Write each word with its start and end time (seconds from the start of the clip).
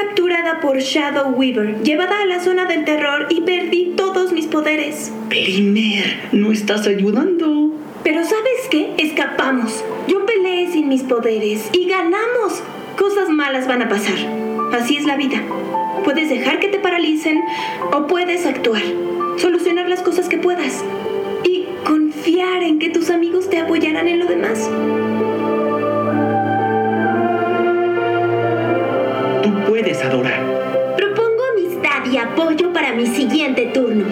capturada 0.00 0.60
por 0.60 0.78
Shadow 0.78 1.32
Weaver, 1.32 1.82
llevada 1.82 2.22
a 2.22 2.26
la 2.26 2.40
zona 2.40 2.64
del 2.64 2.84
terror 2.84 3.26
y 3.28 3.42
perdí 3.42 3.92
todos 3.96 4.32
mis 4.32 4.46
poderes. 4.46 5.12
Glimmer, 5.28 6.28
no 6.32 6.52
estás 6.52 6.86
ayudando. 6.86 7.72
Pero 8.02 8.24
¿sabes 8.24 8.68
qué? 8.70 8.94
Escapamos. 8.96 9.84
Yo 10.08 10.24
peleé 10.24 10.70
sin 10.70 10.88
mis 10.88 11.02
poderes 11.02 11.68
y 11.72 11.86
ganamos. 11.86 12.62
Cosas 12.98 13.28
malas 13.28 13.66
van 13.68 13.82
a 13.82 13.88
pasar. 13.88 14.16
Así 14.72 14.96
es 14.96 15.04
la 15.04 15.16
vida. 15.16 15.42
Puedes 16.04 16.30
dejar 16.30 16.60
que 16.60 16.68
te 16.68 16.78
paralicen 16.78 17.40
o 17.92 18.06
puedes 18.06 18.46
actuar. 18.46 18.82
Solucionar 19.36 19.88
las 19.88 20.00
cosas 20.00 20.28
que 20.28 20.38
puedas. 20.38 20.82
Y 21.44 21.66
confiar 21.84 22.62
en 22.62 22.78
que 22.78 22.88
tus 22.88 23.10
amigos 23.10 23.50
te 23.50 23.58
apoyarán 23.58 24.08
en 24.08 24.18
lo 24.18 24.26
demás. 24.26 24.70
Puedes 29.80 30.04
adorar. 30.04 30.44
Propongo 30.96 31.42
amistad 31.52 32.04
y 32.12 32.18
apoyo 32.18 32.72
para 32.72 32.92
mi 32.92 33.06
siguiente 33.06 33.70
turno. 33.72 34.06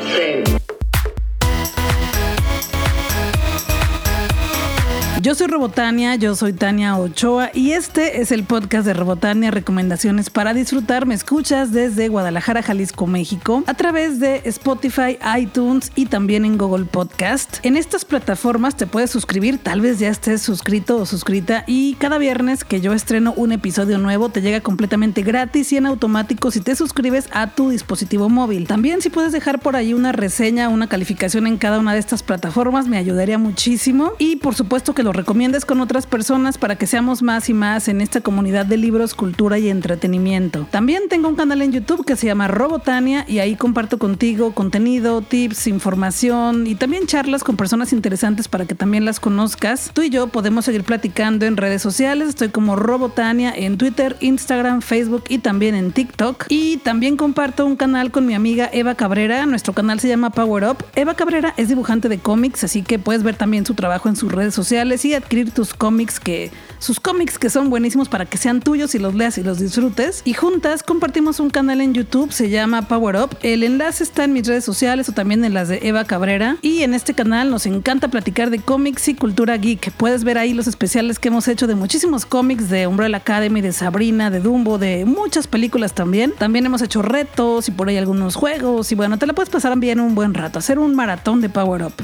Yo 5.21 5.35
soy 5.35 5.49
Robotania, 5.49 6.15
yo 6.15 6.37
soy 6.37 6.53
Tania 6.53 6.97
Ochoa 6.97 7.51
y 7.53 7.73
este 7.73 8.21
es 8.21 8.31
el 8.31 8.45
podcast 8.45 8.87
de 8.87 8.95
Robotania 8.95 9.51
Recomendaciones 9.51 10.31
para 10.31 10.55
disfrutar. 10.55 11.07
Me 11.07 11.15
escuchas 11.15 11.73
desde 11.73 12.07
Guadalajara, 12.07 12.63
Jalisco, 12.63 13.09
México, 13.09 13.65
a 13.67 13.75
través 13.75 14.21
de 14.21 14.43
Spotify, 14.45 15.19
iTunes 15.37 15.91
y 15.97 16.07
también 16.07 16.45
en 16.45 16.57
Google 16.57 16.85
Podcast. 16.85 17.59
En 17.65 17.77
estas 17.77 18.05
plataformas 18.05 18.77
te 18.77 18.87
puedes 18.87 19.11
suscribir, 19.11 19.59
tal 19.59 19.81
vez 19.81 19.99
ya 19.99 20.09
estés 20.09 20.41
suscrito 20.41 20.99
o 20.99 21.05
suscrita 21.05 21.65
y 21.67 21.95
cada 21.95 22.19
viernes 22.19 22.63
que 22.63 22.81
yo 22.81 22.93
estreno 22.93 23.35
un 23.37 23.51
episodio 23.51 23.99
nuevo 23.99 24.29
te 24.29 24.41
llega 24.41 24.61
completamente 24.61 25.23
gratis 25.23 25.73
y 25.73 25.79
en 25.79 25.87
automático 25.87 26.53
si 26.53 26.61
te 26.61 26.77
suscribes 26.77 27.29
a 27.33 27.49
tu 27.57 27.71
dispositivo 27.71 28.29
móvil. 28.29 28.69
También 28.69 29.03
si 29.03 29.11
puedes 29.11 29.33
dejar 29.33 29.59
por 29.59 29.75
ahí 29.75 29.95
una 29.95 30.13
reseña, 30.13 30.69
una 30.69 30.89
calificación 30.89 31.49
en 31.49 31.57
cada 31.57 31.81
una 31.81 31.95
de 31.95 31.99
estas 31.99 32.23
plataformas 32.23 32.87
me 32.87 32.99
ayudaría 32.99 33.37
muchísimo 33.37 34.13
y 34.21 34.37
por 34.37 34.55
supuesto 34.55 34.95
que 34.95 35.08
lo 35.09 35.13
recomiendes 35.15 35.65
con 35.65 35.81
otras 35.81 36.05
personas 36.07 36.59
para 36.59 36.77
que 36.77 36.87
seamos 36.87 37.23
más 37.23 37.49
y 37.49 37.55
más 37.55 37.89
en 37.89 38.03
esta 38.03 38.21
comunidad 38.21 38.67
de 38.67 38.77
libros, 38.77 39.15
cultura 39.15 39.59
y 39.59 39.71
entretenimiento. 39.71 40.67
También 40.71 41.05
tengo 41.09 41.31
un 41.31 41.35
canal 41.35 41.63
en 41.63 41.73
YouTube 41.73 42.05
que 42.05 42.15
se 42.15 42.27
llama 42.27 42.47
Robotania 42.47 43.25
y 43.27 43.39
ahí 43.39 43.57
comparto 43.57 43.99
contigo 43.99 44.53
contenido, 44.53 45.23
tips, 45.23 45.67
información 45.67 46.67
y 46.67 46.75
también 46.75 47.07
charlas 47.07 47.43
con 47.43 47.57
personas 47.57 47.95
interesantes 47.95 48.49
para 48.49 48.67
que 48.67 48.75
también 48.75 49.07
las 49.07 49.19
conozcas. 49.19 49.93
Tú 49.95 50.03
y 50.03 50.11
yo 50.11 50.27
podemos 50.27 50.67
seguir 50.67 50.85
platicando 50.85 51.47
en 51.47 51.57
redes 51.57 51.81
sociales. 51.81 52.29
Estoy 52.29 52.51
como 52.51 52.77
Robotania 52.77 53.51
en 53.57 53.79
Twitter, 53.79 54.15
Instagram, 54.21 54.83
Facebook 54.83 55.25
y 55.31 55.39
también 55.39 55.75
en 55.75 55.93
TikTok. 55.93 56.45
Y 56.51 56.77
también 56.77 57.17
comparto 57.17 57.65
un 57.65 57.77
canal 57.77 58.11
con 58.11 58.27
mi 58.27 58.35
amiga 58.35 58.69
Eva 58.75 58.95
Cabrera. 58.95 59.47
Nuestro 59.47 59.73
canal 59.73 60.01
se 60.01 60.09
llama 60.09 60.29
Power 60.29 60.65
Up. 60.65 60.85
Eva 60.95 61.15
Cabrera 61.15 61.55
es 61.57 61.69
dibujante 61.69 62.11
de 62.11 62.19
cómics, 62.19 62.63
así 62.63 62.83
que 62.83 62.99
puedes 62.99 63.23
ver 63.23 63.37
también 63.37 63.65
su 63.65 63.73
trabajo 63.73 64.11
en 64.11 64.17
sus 64.17 64.31
redes 64.31 64.55
sociales 64.55 64.98
y 65.05 65.15
adquirir 65.15 65.51
tus 65.51 65.75
cómics 65.75 66.21
que 66.21 66.51
sus 66.79 67.01
cómics 67.01 67.39
que 67.39 67.51
son 67.51 67.71
buenísimos 67.71 68.09
para 68.09 68.27
que 68.27 68.39
sean 68.39 68.61
tuyos 68.61 68.95
y 68.95 68.99
los 68.99 69.15
leas 69.15 69.37
y 69.39 69.43
los 69.43 69.59
disfrutes. 69.59 70.23
Y 70.25 70.35
juntas 70.35 70.83
compartimos 70.83 71.41
un 71.41 71.51
canal 71.51 71.81
en 71.81 71.93
YouTube, 71.93 72.33
se 72.33 72.51
llama 72.51 72.83
Power 72.83 73.17
Up. 73.17 73.37
El 73.43 73.65
enlace 73.65 74.05
está 74.05 74.25
en 74.25 74.33
mis 74.33 74.47
redes 74.47 74.65
sociales 74.65 75.09
o 75.09 75.13
también 75.13 75.45
en 75.45 75.55
las 75.55 75.69
de 75.69 75.81
Eva 75.83 76.05
Cabrera. 76.05 76.57
Y 76.63 76.83
en 76.83 76.95
este 76.95 77.15
canal 77.15 77.51
nos 77.51 77.67
encanta 77.67 78.09
platicar 78.09 78.51
de 78.51 78.61
cómics 78.61 79.09
y 79.09 79.15
cultura 79.15 79.57
geek. 79.57 79.93
Puedes 79.93 80.23
ver 80.23 80.39
ahí 80.39 80.55
los 80.55 80.69
especiales 80.69 81.19
que 81.19 81.29
hemos 81.29 81.49
hecho 81.49 81.67
de 81.67 81.75
muchísimos 81.75 82.25
cómics 82.27 82.71
de 82.71 82.87
Umbrella 82.87 83.17
Academy, 83.17 83.61
de 83.61 83.73
Sabrina, 83.73 84.31
de 84.31 84.41
Dumbo, 84.41 84.79
de 84.79 85.05
muchas 85.05 85.47
películas 85.49 85.95
también. 85.95 86.33
También 86.39 86.67
hemos 86.67 86.83
hecho 86.83 87.03
retos 87.03 87.69
y 87.69 87.73
por 87.73 87.89
ahí 87.89 87.97
algunos 87.97 88.37
juegos. 88.37 88.93
Y 88.93 88.95
bueno, 88.95 89.19
te 89.19 89.27
la 89.27 89.33
puedes 89.33 89.51
pasar 89.51 89.77
bien 89.79 90.01
un 90.01 90.15
buen 90.15 90.35
rato, 90.35 90.59
hacer 90.59 90.79
un 90.79 90.95
maratón 90.95 91.41
de 91.41 91.49
Power 91.49 91.83
Up. 91.83 91.95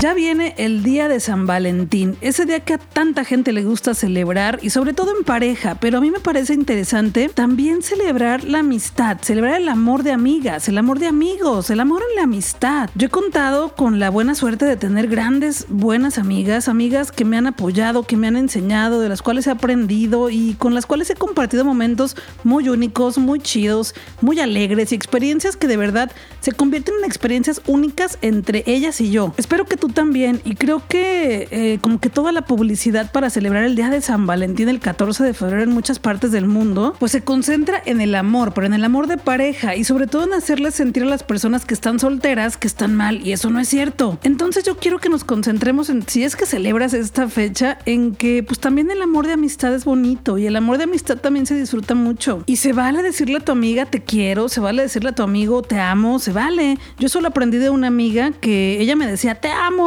Ya 0.00 0.14
viene 0.14 0.54
el 0.56 0.82
día 0.82 1.08
de 1.08 1.20
San 1.20 1.46
Valentín, 1.46 2.16
ese 2.22 2.46
día 2.46 2.60
que 2.60 2.72
a 2.72 2.78
tanta 2.78 3.22
gente 3.22 3.52
le 3.52 3.64
gusta 3.64 3.92
celebrar 3.92 4.58
y 4.62 4.70
sobre 4.70 4.94
todo 4.94 5.14
en 5.14 5.24
pareja, 5.24 5.74
pero 5.74 5.98
a 5.98 6.00
mí 6.00 6.10
me 6.10 6.20
parece 6.20 6.54
interesante 6.54 7.28
también 7.28 7.82
celebrar 7.82 8.44
la 8.44 8.60
amistad, 8.60 9.18
celebrar 9.20 9.60
el 9.60 9.68
amor 9.68 10.02
de 10.02 10.12
amigas, 10.12 10.70
el 10.70 10.78
amor 10.78 11.00
de 11.00 11.06
amigos, 11.06 11.68
el 11.68 11.80
amor 11.80 12.02
en 12.08 12.16
la 12.16 12.22
amistad. 12.22 12.88
Yo 12.94 13.08
he 13.08 13.10
contado 13.10 13.74
con 13.74 13.98
la 13.98 14.08
buena 14.08 14.34
suerte 14.34 14.64
de 14.64 14.78
tener 14.78 15.06
grandes, 15.06 15.66
buenas 15.68 16.16
amigas, 16.16 16.68
amigas 16.68 17.12
que 17.12 17.26
me 17.26 17.36
han 17.36 17.46
apoyado, 17.46 18.04
que 18.04 18.16
me 18.16 18.26
han 18.26 18.38
enseñado, 18.38 19.00
de 19.00 19.10
las 19.10 19.20
cuales 19.20 19.48
he 19.48 19.50
aprendido 19.50 20.30
y 20.30 20.54
con 20.54 20.72
las 20.72 20.86
cuales 20.86 21.10
he 21.10 21.14
compartido 21.14 21.66
momentos 21.66 22.16
muy 22.42 22.70
únicos, 22.70 23.18
muy 23.18 23.38
chidos, 23.38 23.94
muy 24.22 24.40
alegres 24.40 24.92
y 24.92 24.94
experiencias 24.94 25.58
que 25.58 25.68
de 25.68 25.76
verdad 25.76 26.10
se 26.40 26.52
convierten 26.52 26.94
en 27.00 27.04
experiencias 27.04 27.60
únicas 27.66 28.16
entre 28.22 28.64
ellas 28.64 28.98
y 29.02 29.10
yo. 29.10 29.34
Espero 29.36 29.66
que 29.66 29.76
tú 29.76 29.89
también 29.92 30.40
y 30.44 30.54
creo 30.54 30.82
que 30.88 31.48
eh, 31.50 31.78
como 31.80 32.00
que 32.00 32.10
toda 32.10 32.32
la 32.32 32.42
publicidad 32.42 33.10
para 33.12 33.30
celebrar 33.30 33.64
el 33.64 33.76
día 33.76 33.90
de 33.90 34.00
San 34.00 34.26
Valentín 34.26 34.68
el 34.68 34.80
14 34.80 35.24
de 35.24 35.34
febrero 35.34 35.62
en 35.62 35.70
muchas 35.70 35.98
partes 35.98 36.32
del 36.32 36.46
mundo 36.46 36.94
pues 36.98 37.12
se 37.12 37.22
concentra 37.22 37.82
en 37.84 38.00
el 38.00 38.14
amor, 38.14 38.52
pero 38.54 38.66
en 38.66 38.74
el 38.74 38.84
amor 38.84 39.06
de 39.06 39.16
pareja 39.16 39.76
y 39.76 39.84
sobre 39.84 40.06
todo 40.06 40.24
en 40.24 40.32
hacerles 40.32 40.74
sentir 40.74 41.02
a 41.02 41.06
las 41.06 41.22
personas 41.22 41.64
que 41.64 41.74
están 41.74 41.98
solteras 41.98 42.56
que 42.56 42.66
están 42.66 42.94
mal 42.94 43.26
y 43.26 43.32
eso 43.32 43.50
no 43.50 43.60
es 43.60 43.68
cierto. 43.68 44.18
Entonces 44.22 44.64
yo 44.64 44.76
quiero 44.76 44.98
que 44.98 45.08
nos 45.08 45.24
concentremos 45.24 45.90
en 45.90 46.06
si 46.06 46.24
es 46.24 46.36
que 46.36 46.46
celebras 46.46 46.94
esta 46.94 47.28
fecha 47.28 47.78
en 47.86 48.14
que 48.14 48.42
pues 48.42 48.58
también 48.60 48.90
el 48.90 49.02
amor 49.02 49.26
de 49.26 49.34
amistad 49.34 49.74
es 49.74 49.84
bonito 49.84 50.38
y 50.38 50.46
el 50.46 50.56
amor 50.56 50.78
de 50.78 50.84
amistad 50.84 51.16
también 51.18 51.46
se 51.46 51.54
disfruta 51.54 51.94
mucho 51.94 52.42
y 52.46 52.56
se 52.56 52.72
vale 52.72 53.02
decirle 53.02 53.38
a 53.38 53.40
tu 53.40 53.52
amiga 53.52 53.86
te 53.86 54.02
quiero, 54.02 54.48
se 54.48 54.60
vale 54.60 54.82
decirle 54.82 55.10
a 55.10 55.14
tu 55.14 55.22
amigo 55.22 55.62
te 55.62 55.78
amo, 55.78 56.18
se 56.18 56.32
vale. 56.32 56.78
Yo 56.98 57.08
solo 57.08 57.28
aprendí 57.28 57.58
de 57.58 57.70
una 57.70 57.86
amiga 57.86 58.32
que 58.32 58.80
ella 58.80 58.96
me 58.96 59.06
decía 59.06 59.34
te 59.34 59.50
amo 59.50 59.79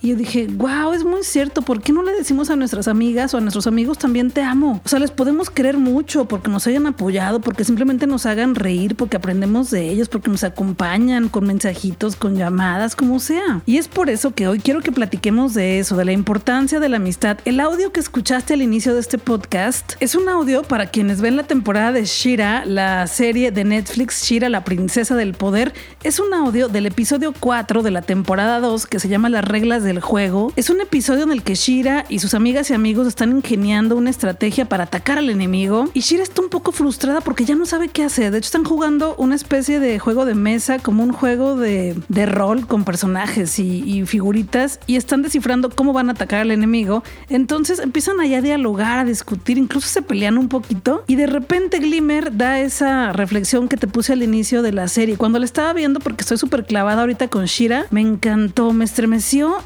y 0.00 0.08
yo 0.08 0.16
dije, 0.16 0.46
wow, 0.50 0.92
es 0.92 1.04
muy 1.04 1.22
cierto. 1.22 1.62
¿Por 1.62 1.82
qué 1.82 1.92
no 1.92 2.02
le 2.02 2.12
decimos 2.12 2.50
a 2.50 2.56
nuestras 2.56 2.88
amigas 2.88 3.34
o 3.34 3.38
a 3.38 3.40
nuestros 3.40 3.66
amigos 3.66 3.98
también 3.98 4.30
te 4.30 4.42
amo? 4.42 4.80
O 4.84 4.88
sea, 4.88 4.98
les 4.98 5.10
podemos 5.10 5.50
querer 5.50 5.76
mucho 5.76 6.26
porque 6.26 6.50
nos 6.50 6.66
hayan 6.66 6.86
apoyado, 6.86 7.40
porque 7.40 7.64
simplemente 7.64 8.06
nos 8.06 8.26
hagan 8.26 8.54
reír, 8.54 8.96
porque 8.96 9.16
aprendemos 9.16 9.70
de 9.70 9.88
ellos, 9.88 10.08
porque 10.08 10.30
nos 10.30 10.44
acompañan 10.44 11.28
con 11.28 11.46
mensajitos, 11.46 12.16
con 12.16 12.36
llamadas, 12.36 12.96
como 12.96 13.20
sea. 13.20 13.62
Y 13.66 13.78
es 13.78 13.88
por 13.88 14.10
eso 14.10 14.34
que 14.34 14.48
hoy 14.48 14.60
quiero 14.60 14.80
que 14.80 14.92
platiquemos 14.92 15.54
de 15.54 15.78
eso, 15.78 15.96
de 15.96 16.04
la 16.04 16.12
importancia 16.12 16.80
de 16.80 16.88
la 16.88 16.96
amistad. 16.96 17.38
El 17.44 17.60
audio 17.60 17.92
que 17.92 18.00
escuchaste 18.00 18.54
al 18.54 18.62
inicio 18.62 18.94
de 18.94 19.00
este 19.00 19.18
podcast 19.18 19.94
es 20.00 20.14
un 20.14 20.28
audio 20.28 20.62
para 20.62 20.86
quienes 20.86 21.20
ven 21.20 21.36
la 21.36 21.44
temporada 21.44 21.92
de 21.92 22.04
Shira, 22.04 22.64
la 22.64 23.06
serie 23.06 23.50
de 23.50 23.64
Netflix 23.64 24.24
Shira, 24.24 24.48
la 24.48 24.64
princesa 24.64 25.16
del 25.16 25.34
poder. 25.34 25.72
Es 26.02 26.20
un 26.20 26.32
audio 26.34 26.68
del 26.68 26.86
episodio 26.86 27.34
4 27.38 27.82
de 27.82 27.90
la 27.90 28.02
temporada 28.02 28.60
2 28.60 28.86
que 28.86 29.00
se 29.00 29.08
llama 29.08 29.28
La 29.28 29.39
reglas 29.44 29.82
del 29.82 30.00
juego. 30.00 30.52
Es 30.56 30.70
un 30.70 30.80
episodio 30.80 31.24
en 31.24 31.32
el 31.32 31.42
que 31.42 31.54
Shira 31.54 32.04
y 32.08 32.18
sus 32.18 32.34
amigas 32.34 32.70
y 32.70 32.74
amigos 32.74 33.06
están 33.06 33.30
ingeniando 33.32 33.96
una 33.96 34.10
estrategia 34.10 34.66
para 34.66 34.84
atacar 34.84 35.18
al 35.18 35.30
enemigo 35.30 35.88
y 35.94 36.00
Shira 36.00 36.22
está 36.22 36.42
un 36.42 36.48
poco 36.48 36.72
frustrada 36.72 37.20
porque 37.20 37.44
ya 37.44 37.54
no 37.54 37.66
sabe 37.66 37.88
qué 37.88 38.04
hacer. 38.04 38.32
De 38.32 38.38
hecho, 38.38 38.46
están 38.46 38.64
jugando 38.64 39.14
una 39.16 39.34
especie 39.34 39.80
de 39.80 39.98
juego 39.98 40.24
de 40.24 40.34
mesa, 40.34 40.78
como 40.78 41.02
un 41.02 41.12
juego 41.12 41.56
de, 41.56 41.96
de 42.08 42.26
rol 42.26 42.66
con 42.66 42.84
personajes 42.84 43.58
y, 43.58 43.82
y, 43.84 44.06
figuritas 44.06 44.80
y 44.86 44.96
están 44.96 45.22
descifrando 45.22 45.70
cómo 45.70 45.92
van 45.92 46.08
a 46.08 46.12
atacar 46.12 46.40
al 46.40 46.50
enemigo. 46.50 47.02
Entonces 47.28 47.78
empiezan 47.78 48.20
allá 48.20 48.38
a 48.38 48.42
dialogar, 48.42 48.98
a 48.98 49.04
discutir, 49.04 49.58
incluso 49.58 49.88
se 49.88 50.02
pelean 50.02 50.38
un 50.38 50.48
poquito 50.48 51.04
y 51.06 51.16
de 51.16 51.26
repente 51.26 51.78
Glimmer 51.78 52.36
da 52.36 52.60
esa 52.60 53.12
reflexión 53.12 53.68
que 53.68 53.76
te 53.76 53.86
puse 53.86 54.12
al 54.12 54.22
inicio 54.22 54.62
de 54.62 54.72
la 54.72 54.88
serie. 54.88 55.16
Cuando 55.16 55.38
la 55.38 55.44
estaba 55.44 55.72
viendo, 55.72 56.00
porque 56.00 56.22
estoy 56.22 56.38
súper 56.38 56.64
clavada 56.64 57.02
ahorita 57.02 57.28
con 57.28 57.46
Shira, 57.46 57.86
me 57.90 58.00
encantó, 58.00 58.72
me 58.72 58.84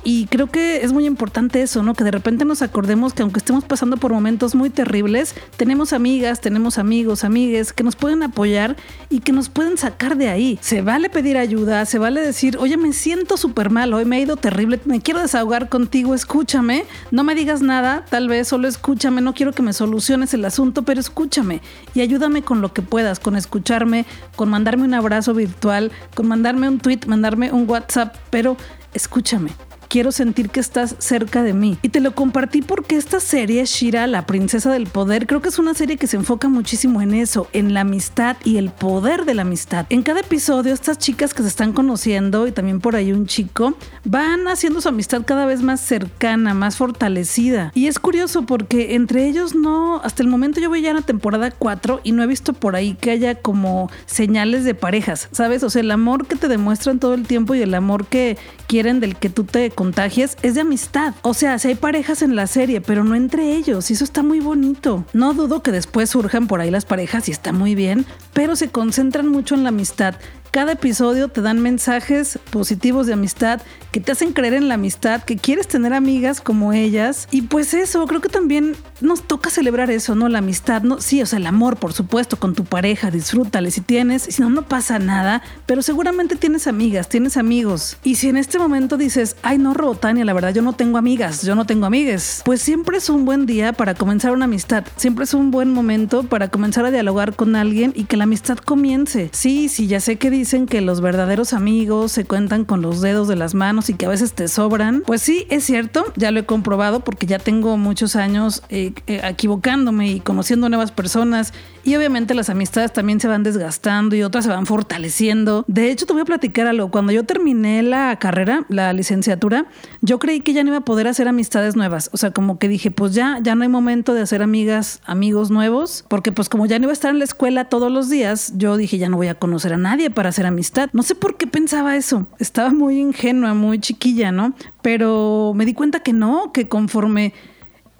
y 0.03 0.27
creo 0.27 0.49
que 0.49 0.85
es 0.85 0.93
muy 0.93 1.07
importante 1.07 1.63
eso, 1.63 1.83
¿no? 1.83 1.95
Que 1.95 2.05
de 2.05 2.11
repente 2.11 2.45
nos 2.45 2.61
acordemos 2.61 3.15
que 3.15 3.23
aunque 3.23 3.39
estemos 3.39 3.65
pasando 3.65 3.97
por 3.97 4.13
momentos 4.13 4.55
muy 4.55 4.69
terribles, 4.69 5.35
tenemos 5.57 5.95
amigas, 5.95 6.41
tenemos 6.41 6.77
amigos, 6.77 7.25
amigues 7.25 7.73
que 7.73 7.83
nos 7.83 7.97
pueden 7.97 8.23
apoyar 8.23 8.77
y 9.09 9.21
que 9.21 9.33
nos 9.33 9.49
pueden 9.49 9.79
sacar 9.79 10.17
de 10.19 10.29
ahí. 10.29 10.59
Se 10.61 10.83
vale 10.83 11.09
pedir 11.09 11.39
ayuda, 11.39 11.87
se 11.87 11.99
vale 11.99 12.21
decir, 12.21 12.59
oye, 12.59 12.77
me 12.77 12.93
siento 12.93 13.39
súper 13.39 13.71
mal, 13.71 13.95
hoy 13.95 14.05
me 14.05 14.17
ha 14.17 14.21
ido 14.21 14.37
terrible, 14.37 14.81
me 14.85 15.01
quiero 15.01 15.21
desahogar 15.21 15.71
contigo, 15.71 16.15
escúchame, 16.15 16.85
no 17.11 17.25
me 17.25 17.35
digas 17.35 17.63
nada, 17.63 18.05
tal 18.11 18.29
vez 18.29 18.49
solo 18.49 18.69
escúchame, 18.69 19.23
no 19.23 19.33
quiero 19.33 19.53
que 19.53 19.63
me 19.63 19.73
soluciones 19.73 20.35
el 20.35 20.45
asunto, 20.45 20.83
pero 20.83 21.01
escúchame 21.01 21.63
y 21.95 22.03
ayúdame 22.03 22.43
con 22.43 22.61
lo 22.61 22.75
que 22.75 22.83
puedas, 22.83 23.19
con 23.19 23.35
escucharme, 23.35 24.05
con 24.37 24.51
mandarme 24.51 24.85
un 24.85 24.95
abrazo 24.95 25.33
virtual, 25.33 25.91
con 26.15 26.29
mandarme 26.29 26.69
un 26.69 26.81
tweet, 26.81 27.01
mandarme 27.07 27.51
un 27.51 27.69
WhatsApp, 27.69 28.15
pero 28.29 28.59
escúchame 28.95 29.51
quiero 29.89 30.13
sentir 30.13 30.51
que 30.51 30.61
estás 30.61 30.97
cerca 30.99 31.43
de 31.43 31.55
mí. 31.55 31.79
Y 31.83 31.89
te 31.91 32.01
lo 32.01 32.15
compartí 32.15 32.63
porque 32.63 32.97
esta 32.97 33.21
serie, 33.21 33.65
Shira, 33.65 34.07
la 34.07 34.27
princesa 34.27 34.73
del 34.73 34.87
poder, 34.87 35.27
creo 35.27 35.43
que 35.43 35.49
es 35.49 35.59
una 35.59 35.75
serie 35.75 35.97
que 35.97 36.07
se 36.07 36.17
enfoca 36.17 36.49
muchísimo 36.49 37.03
en 37.03 37.15
eso, 37.15 37.49
en 37.53 37.75
la 37.75 37.81
amistad 37.81 38.37
y 38.45 38.57
el 38.57 38.71
poder 38.71 39.25
de 39.25 39.35
la 39.35 39.43
amistad. 39.43 39.87
En 39.91 40.03
cada 40.03 40.21
episodio, 40.21 40.73
estas 40.73 40.99
chicas 40.99 41.35
que 41.35 41.43
se 41.43 41.49
están 41.49 41.73
conociendo 41.73 42.47
y 42.47 42.53
también 42.53 42.81
por 42.81 42.97
ahí 42.97 43.13
un 43.13 43.27
chico, 43.27 43.77
van 44.05 44.49
haciendo 44.49 44.81
su 44.81 44.89
amistad 44.89 45.23
cada 45.25 45.47
vez 45.47 45.63
más 45.63 45.81
cercana, 45.81 46.55
más 46.55 46.77
fortalecida. 46.77 47.73
Y 47.75 47.87
es 47.87 47.99
curioso 47.99 48.47
porque 48.47 48.95
entre 48.95 49.27
ellos 49.27 49.55
no, 49.55 50.01
hasta 50.03 50.23
el 50.23 50.29
momento 50.29 50.61
yo 50.61 50.69
voy 50.69 50.83
ya 50.83 50.91
en 50.91 50.97
la 50.97 51.03
temporada 51.03 51.51
4 51.51 52.01
y 52.05 52.13
no 52.13 52.23
he 52.23 52.27
visto 52.27 52.53
por 52.53 52.77
ahí 52.77 52.95
que 52.95 53.11
haya 53.11 53.35
como 53.37 53.91
señales 54.07 54.65
de 54.65 54.75
parejas, 54.75 55.29
¿sabes? 55.33 55.63
O 55.63 55.71
sea, 55.71 55.81
el 55.81 55.91
amor 55.91 56.27
que 56.27 56.37
te 56.37 56.49
demuestran 56.49 56.99
todo 56.99 57.15
el 57.15 57.27
tiempo 57.27 57.55
y 57.55 57.63
el 57.63 57.75
amor 57.75 58.07
que 58.07 58.37
quieren 58.67 59.01
del 59.01 59.17
que 59.17 59.29
tú 59.29 59.45
te 59.45 59.71
contagies 59.85 60.39
es 60.41 60.55
de 60.55 60.63
amistad. 60.63 61.13
O 61.21 61.35
sea, 61.35 61.59
si 61.59 61.69
hay 61.69 61.75
parejas 61.75 62.23
en 62.23 62.37
la 62.37 62.47
serie, 62.47 62.81
pero 62.81 63.05
no 63.05 63.15
entre 63.15 63.55
ellos, 63.55 63.91
y 63.91 63.93
eso 63.93 64.05
está 64.05 64.23
muy 64.23 64.41
bonito. 64.41 65.05
No 65.13 65.35
dudo 65.35 65.63
que 65.63 65.73
después 65.73 66.09
surjan 66.09 66.47
por 66.47 66.63
ahí 66.63 66.71
las 66.71 66.87
parejas 66.87 67.29
y 67.29 67.33
está 67.33 67.53
muy 67.53 67.75
bien, 67.75 68.07
pero 68.33 68.57
se 68.57 68.71
concentran 68.71 69.29
mucho 69.29 69.55
en 69.55 69.63
la 69.63 69.69
amistad 69.69 70.15
cada 70.55 70.71
episodio 70.71 71.27
te 71.27 71.43
dan 71.43 71.61
mensajes 71.61 72.39
positivos 72.53 73.09
de 73.09 73.15
amistad 73.15 73.61
que 73.91 74.01
te 74.01 74.11
hacen 74.11 74.33
creer 74.33 74.55
en 74.55 74.67
la 74.67 74.75
amistad, 74.75 75.23
que 75.23 75.37
quieres 75.37 75.69
tener 75.69 75.93
amigas 75.93 76.41
como 76.41 76.73
ellas. 76.73 77.29
Y 77.31 77.43
pues 77.43 77.75
eso, 77.75 78.05
creo 78.09 78.21
que 78.21 78.29
también 78.29 78.75
nos 79.01 79.23
toca 79.23 79.51
celebrar 79.51 79.89
eso, 79.93 80.17
¿no? 80.17 80.29
La 80.29 80.39
amistad, 80.39 80.83
¿no? 80.83 81.01
Sí, 81.01 81.23
o 81.23 81.27
sea, 81.27 81.39
el 81.39 81.47
amor, 81.47 81.77
por 81.77 81.93
supuesto, 81.93 82.37
con 82.37 82.57
tu 82.57 82.65
pareja, 82.65 83.13
disfrútale 83.13 83.71
si 83.71 83.83
tienes, 83.83 84.23
si 84.23 84.43
no, 84.43 84.51
no 84.51 84.67
pasa 84.67 84.99
nada, 84.99 85.43
pero 85.67 85.81
seguramente 85.81 86.35
tienes 86.35 86.67
amigas, 86.67 87.09
tienes 87.09 87.37
amigos. 87.37 87.97
Y 88.03 88.17
si 88.17 88.29
en 88.29 88.37
este 88.37 88.59
momento 88.59 88.97
dices, 88.97 89.37
ay, 89.43 89.59
no, 89.59 89.75
Robotania, 89.75 90.25
la 90.25 90.33
verdad, 90.33 90.53
yo 90.53 90.63
no 90.63 90.73
tengo 90.73 90.99
amigas, 90.99 91.43
yo 91.43 91.55
no 91.55 91.65
tengo 91.65 91.87
amigues, 91.87 92.43
pues 92.45 92.63
siempre 92.63 92.99
es 92.99 93.09
un 93.09 93.25
buen 93.25 93.47
día 93.47 93.75
para 93.75 93.95
comenzar 93.95 94.33
una 94.33 94.47
amistad, 94.47 94.85
siempre 94.97 95.25
es 95.25 95.35
un 95.35 95.53
buen 95.53 95.73
momento 95.73 96.25
para 96.25 96.49
comenzar 96.49 96.85
a 96.85 96.91
dialogar 96.91 97.37
con 97.37 97.55
alguien 97.55 97.93
y 97.95 98.05
que 98.05 98.17
la 98.17 98.25
amistad 98.25 98.59
comience. 98.59 99.31
Sí, 99.33 99.69
sí, 99.69 99.87
ya 99.87 100.01
sé 100.01 100.17
que 100.17 100.31
dicen 100.45 100.67
que 100.67 100.83
los 100.83 101.01
verdaderos 101.01 101.55
amigos 101.55 102.13
se 102.13 102.27
cuentan 102.27 102.67
con 102.67 102.83
los 102.83 103.01
dedos 103.01 103.29
de 103.29 103.35
las 103.35 103.55
manos 103.55 103.89
y 103.89 103.95
que 103.95 104.05
a 104.05 104.11
veces 104.11 104.35
te 104.35 104.47
sobran. 104.49 105.03
Pues 105.07 105.23
sí, 105.23 105.47
es 105.49 105.65
cierto, 105.65 106.05
ya 106.17 106.31
lo 106.33 106.41
he 106.41 106.45
comprobado 106.45 107.01
porque 107.01 107.25
ya 107.25 107.39
tengo 107.39 107.79
muchos 107.79 108.15
años 108.15 108.63
eh, 108.69 108.93
eh, 109.07 109.23
equivocándome 109.25 110.11
y 110.11 110.21
conociendo 110.21 110.69
nuevas 110.69 110.93
personas 110.93 111.55
y 111.83 111.97
obviamente 111.97 112.35
las 112.35 112.51
amistades 112.51 112.93
también 112.93 113.21
se 113.21 113.29
van 113.29 113.43
desgastando 113.43 114.17
y 114.17 114.23
otras 114.23 114.45
se 114.45 114.51
van 114.51 114.67
fortaleciendo. 114.67 115.65
De 115.67 115.91
hecho, 115.91 116.05
te 116.05 116.13
voy 116.13 116.23
a 116.23 116.27
platicar 116.27 116.67
algo. 116.67 116.91
Cuando 116.91 117.13
yo 117.13 117.25
terminé 117.25 117.83
la 117.83 118.19
carrera, 118.19 118.67
la 118.69 118.93
licenciatura, 118.93 119.67
yo 120.03 120.19
creí 120.19 120.41
que 120.41 120.53
ya 120.53 120.63
no 120.63 120.69
iba 120.69 120.79
a 120.79 120.85
poder 120.85 121.09
hacer 121.09 121.27
amistades 121.27 121.75
nuevas. 121.75 122.11
O 122.13 122.19
sea, 122.19 122.33
como 122.33 122.59
que 122.59 122.69
dije, 122.69 122.91
pues 122.91 123.15
ya, 123.15 123.39
ya 123.43 123.55
no 123.55 123.63
hay 123.63 123.69
momento 123.71 124.13
de 124.13 124.21
hacer 124.21 124.43
amigas, 124.43 125.01
amigos 125.07 125.51
nuevos, 125.51 126.05
porque 126.09 126.33
pues 126.33 126.51
como 126.51 126.67
ya 126.67 126.79
no 126.79 126.85
iba 126.85 126.93
a 126.93 126.95
estar 126.95 127.11
en 127.11 127.19
la 127.19 127.25
escuela 127.25 127.67
todos 127.67 127.91
los 127.91 128.11
días, 128.11 128.53
yo 128.57 128.77
dije, 128.77 128.99
ya 128.99 129.09
no 129.09 129.17
voy 129.17 129.29
a 129.29 129.35
conocer 129.35 129.75
a 129.75 129.79
nadie 129.79 130.11
para 130.11 130.24
hacer 130.29 130.47
amistad. 130.47 130.91
No 130.93 131.03
sé 131.03 131.15
por 131.15 131.37
qué 131.37 131.47
pensaba 131.47 131.97
eso. 131.97 132.27
Estaba 132.39 132.71
muy 132.71 132.99
ingenua, 133.01 133.55
muy 133.55 133.79
chiquilla, 133.79 134.33
¿no? 134.33 134.55
Pero 134.83 135.53
me 135.55 135.65
di 135.65 135.75
cuenta 135.75 136.01
que 136.01 136.13
no, 136.13 136.53
que 136.53 136.69
conforme 136.69 137.33